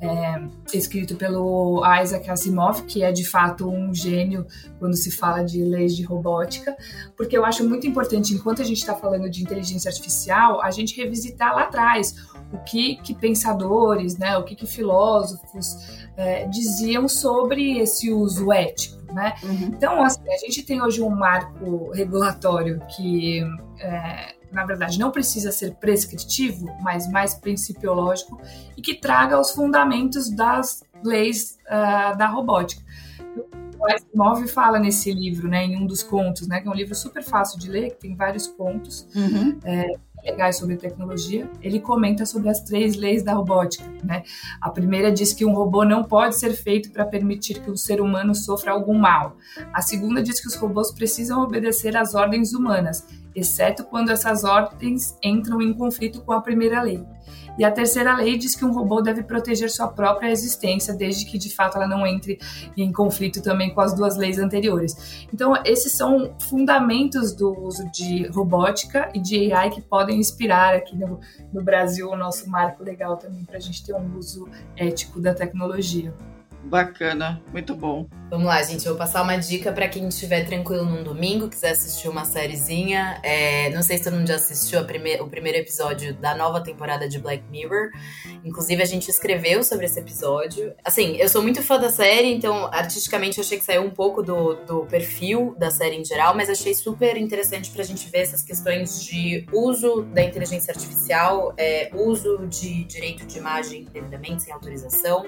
[0.00, 0.40] é,
[0.72, 4.46] escrito pelo Isaac Asimov, que é de fato um gênio
[4.78, 6.76] quando se fala de leis de robótica,
[7.16, 10.96] porque eu acho muito importante, enquanto a gente está falando de inteligência artificial, a gente
[10.96, 12.14] revisitar lá atrás
[12.52, 15.76] o que, que pensadores, né, o que, que filósofos
[16.16, 18.97] é, diziam sobre esse uso ético.
[19.12, 19.34] Né?
[19.42, 19.70] Uhum.
[19.72, 23.42] Então, assim, a gente tem hoje um marco regulatório que
[23.80, 28.40] é, na verdade, não precisa ser prescritivo, mas mais principiológico
[28.76, 32.82] e que traga os fundamentos das leis uh, da robótica.
[33.78, 36.94] O Asimov fala nesse livro, né, em um dos contos, né, que é um livro
[36.94, 39.56] super fácil de ler, que tem vários contos uhum.
[39.64, 39.92] é,
[40.30, 41.48] legais sobre tecnologia.
[41.62, 43.84] Ele comenta sobre as três leis da robótica.
[44.04, 44.22] Né?
[44.60, 48.00] A primeira diz que um robô não pode ser feito para permitir que o ser
[48.00, 49.36] humano sofra algum mal.
[49.72, 55.16] A segunda diz que os robôs precisam obedecer às ordens humanas exceto quando essas ordens
[55.22, 57.04] entram em conflito com a primeira lei.
[57.58, 61.36] E a terceira lei diz que um robô deve proteger sua própria existência, desde que
[61.36, 62.38] de fato ela não entre
[62.76, 65.26] em conflito também com as duas leis anteriores.
[65.34, 70.96] Então, esses são fundamentos do uso de robótica e de AI que podem inspirar aqui
[70.96, 71.18] no,
[71.52, 75.34] no Brasil o nosso marco legal também para a gente ter um uso ético da
[75.34, 76.14] tecnologia.
[76.64, 78.06] Bacana, muito bom.
[78.30, 78.84] Vamos lá, gente.
[78.84, 83.18] Eu vou passar uma dica para quem estiver tranquilo num domingo, quiser assistir uma sériezinha.
[83.22, 87.08] É, não sei se todo mundo já assistiu prime o primeiro episódio da nova temporada
[87.08, 87.88] de Black Mirror.
[88.44, 90.74] Inclusive, a gente escreveu sobre esse episódio.
[90.84, 94.22] Assim, eu sou muito fã da série, então artisticamente eu achei que saiu um pouco
[94.22, 98.42] do, do perfil da série em geral, mas achei super interessante pra gente ver essas
[98.42, 105.24] questões de uso da inteligência artificial, é, uso de direito de imagem devidamente, sem autorização.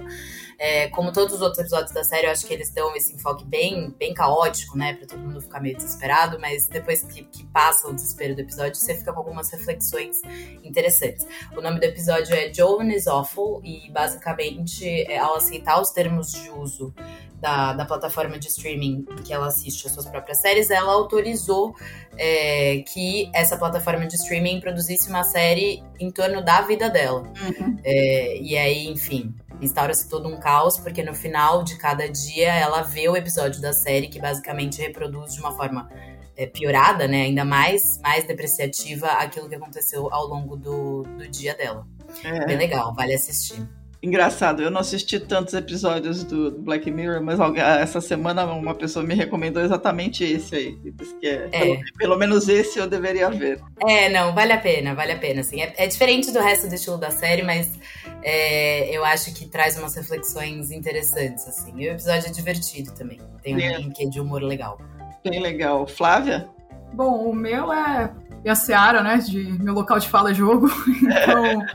[0.58, 3.44] É, como todos os outros episódios da série, eu acho que eles dão esse enfoque
[3.44, 4.94] bem, bem caótico, né?
[4.94, 8.74] Pra todo mundo ficar meio desesperado, mas depois que, que passa o desespero do episódio,
[8.76, 10.22] você fica com algumas reflexões
[10.64, 11.26] interessantes.
[11.54, 16.32] O nome do episódio é Joan is Awful e basicamente, é, ao aceitar os termos
[16.32, 16.94] de uso
[17.38, 21.74] da, da, plataforma de streaming que ela assiste as suas próprias séries, ela autorizou
[22.16, 27.22] é, que essa plataforma de streaming produzisse uma série em torno da vida dela.
[27.22, 27.78] Uhum.
[27.82, 32.82] É, e aí, enfim, instaura-se todo um caos, porque no final de cada dia ela
[32.82, 35.88] vê o episódio da série que basicamente reproduz de uma forma
[36.36, 37.22] é, piorada, né?
[37.22, 41.86] Ainda mais, mais depreciativa aquilo que aconteceu ao longo do, do dia dela.
[42.24, 42.46] É.
[42.46, 43.68] Bem legal, vale assistir.
[44.02, 49.14] Engraçado, eu não assisti tantos episódios do Black Mirror, mas essa semana uma pessoa me
[49.14, 50.78] recomendou exatamente esse aí.
[50.94, 51.60] Disse que é, é.
[51.60, 53.60] Pelo, pelo, menos esse eu deveria ver.
[53.86, 55.42] É, não, vale a pena, vale a pena.
[55.42, 55.60] Assim.
[55.60, 57.78] É, é diferente do resto do estilo da série, mas
[58.22, 61.46] é, eu acho que traz umas reflexões interessantes.
[61.46, 61.74] Assim.
[61.76, 63.20] E o episódio é divertido também.
[63.42, 63.90] Tem um é.
[63.94, 64.80] quê de humor legal.
[65.22, 65.86] Bem legal.
[65.86, 66.48] Flávia?
[66.94, 68.10] Bom, o meu é
[68.46, 69.18] a Seara, né?
[69.18, 70.68] De meu local de fala é jogo.
[71.02, 71.66] Então.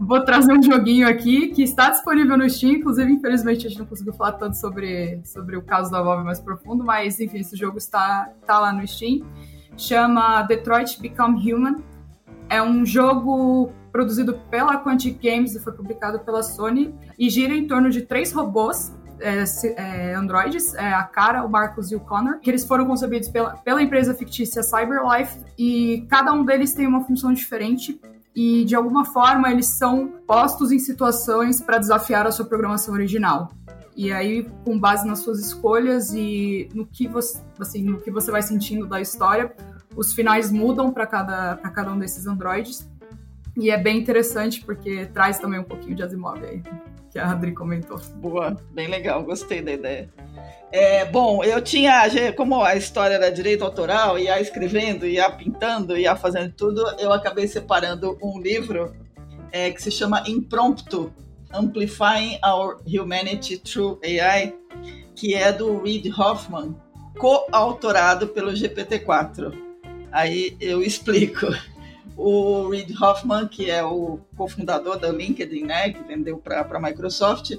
[0.00, 2.74] Vou trazer um joguinho aqui que está disponível no Steam.
[2.74, 6.40] Inclusive, infelizmente, a gente não conseguiu falar tanto sobre, sobre o caso da Valve mais
[6.40, 9.24] profundo, mas enfim, esse jogo está, está lá no Steam.
[9.76, 11.76] Chama Detroit Become Human.
[12.48, 17.66] É um jogo produzido pela Quantic Games e foi publicado pela Sony e gira em
[17.66, 19.44] torno de três robôs é,
[19.76, 23.56] é, androides, é, a Cara, o Marcos e o Connor, que eles foram concebidos pela,
[23.58, 28.00] pela empresa fictícia CyberLife e cada um deles tem uma função diferente
[28.34, 33.52] e de alguma forma eles são postos em situações para desafiar a sua programação original.
[33.96, 38.30] E aí, com base nas suas escolhas e no que você, assim, no que você
[38.30, 39.54] vai sentindo da história,
[39.94, 42.90] os finais mudam para cada, cada um desses androides.
[43.56, 46.60] E é bem interessante porque traz também um pouquinho de Asimov aí,
[47.14, 47.96] que a Adri comentou.
[48.16, 50.10] Boa, bem legal, gostei da ideia.
[50.72, 56.16] É, bom, eu tinha, como a história era direito autoral, ia escrevendo, ia pintando, ia
[56.16, 58.92] fazendo tudo, eu acabei separando um livro
[59.52, 61.12] é, que se chama Impromptu,
[61.52, 64.52] Amplifying Our Humanity Through AI,
[65.14, 66.74] que é do Reid Hoffman,
[67.16, 69.56] coautorado pelo GPT-4.
[70.10, 71.46] Aí eu explico.
[72.16, 77.52] O Reid Hoffman, que é o cofundador da LinkedIn, né, que vendeu para a Microsoft,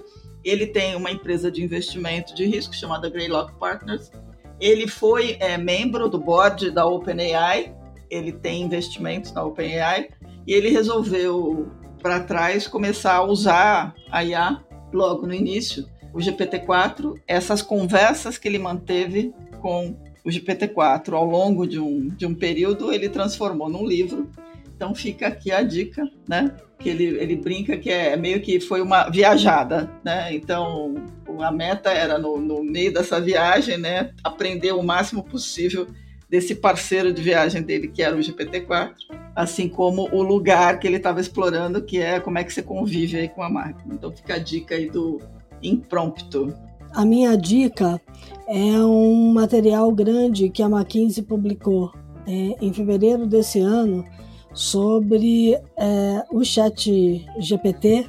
[0.43, 4.11] ele tem uma empresa de investimento de risco chamada Greylock Partners.
[4.59, 7.75] Ele foi é, membro do board da OpenAI,
[8.09, 10.09] ele tem investimentos na OpenAI,
[10.47, 11.71] e ele resolveu,
[12.01, 14.63] para trás, começar a usar a IA
[14.93, 21.67] logo no início, o GPT-4, essas conversas que ele manteve com o GPT-4 ao longo
[21.67, 24.27] de um, de um período, ele transformou num livro.
[24.75, 26.51] Então fica aqui a dica, né?
[26.79, 30.33] Que ele, ele brinca que é meio que foi uma viajada, né?
[30.33, 30.95] Então
[31.39, 34.11] a meta era no, no meio dessa viagem, né?
[34.23, 35.87] Aprender o máximo possível
[36.27, 38.93] desse parceiro de viagem dele, que era o GPT-4,
[39.35, 43.17] assim como o lugar que ele estava explorando, que é como é que você convive
[43.17, 43.93] aí com a máquina.
[43.93, 45.21] Então fica a dica aí do
[45.61, 46.53] impromptu.
[46.95, 47.99] A minha dica
[48.47, 51.91] é um material grande que a McKinsey publicou
[52.25, 54.05] é, em fevereiro desse ano
[54.53, 58.07] sobre é, o chat GPT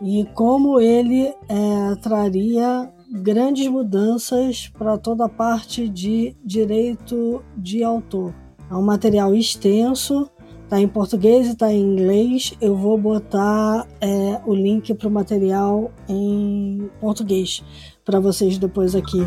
[0.00, 8.32] e como ele é, traria grandes mudanças para toda a parte de direito de autor.
[8.70, 10.30] É um material extenso,
[10.62, 12.54] está em português e está em inglês.
[12.60, 17.64] Eu vou botar é, o link para o material em português
[18.04, 19.20] para vocês depois aqui.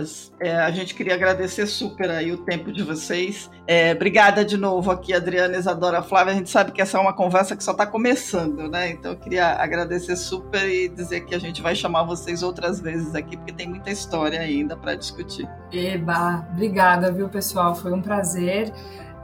[0.00, 0.32] Meninas.
[0.40, 3.50] É, a gente queria agradecer super aí o tempo de vocês.
[3.66, 6.32] É, obrigada de novo aqui, Adriana, Isadora, Flávia.
[6.32, 8.90] A gente sabe que essa é uma conversa que só está começando, né?
[8.90, 13.14] Então eu queria agradecer super e dizer que a gente vai chamar vocês outras vezes
[13.14, 15.48] aqui, porque tem muita história ainda para discutir.
[15.72, 17.74] Eba, obrigada, viu, pessoal?
[17.74, 18.72] Foi um prazer.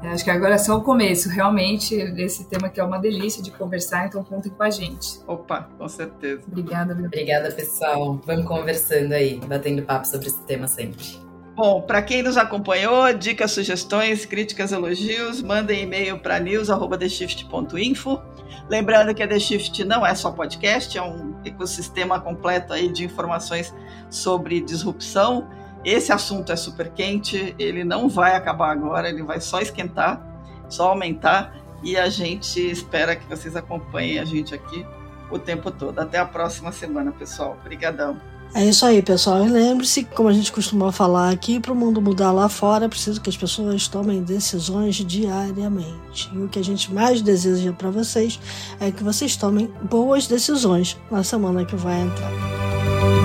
[0.03, 3.43] É, acho que agora é só o começo, realmente, esse tema que é uma delícia
[3.43, 5.21] de conversar, então contem com a gente.
[5.27, 6.43] Opa, com certeza.
[6.47, 8.21] Obrigada, Obrigada, pessoal.
[8.25, 11.27] Vamos conversando aí, batendo papo sobre esse tema sempre.
[11.57, 18.21] Bom, para quem nos acompanhou, dicas, sugestões, críticas, elogios, mandem e-mail para news@theshift.info.
[18.69, 23.05] Lembrando que a The Shift não é só podcast, é um ecossistema completo aí de
[23.05, 23.73] informações
[24.11, 25.49] sobre disrupção
[25.87, 30.21] esse assunto é super quente, ele não vai acabar agora, ele vai só esquentar,
[30.69, 34.85] só aumentar, e a gente espera que vocês acompanhem a gente aqui
[35.31, 35.97] o tempo todo.
[36.01, 37.57] Até a próxima semana, pessoal.
[37.61, 38.21] Obrigadão.
[38.53, 39.45] É isso aí, pessoal.
[39.47, 42.89] E lembre-se, como a gente costuma falar aqui, para o mundo mudar lá fora, é
[42.89, 46.31] preciso que as pessoas tomem decisões diariamente.
[46.33, 48.41] E o que a gente mais deseja para vocês
[48.81, 53.16] é que vocês tomem boas decisões na semana que vai entrar.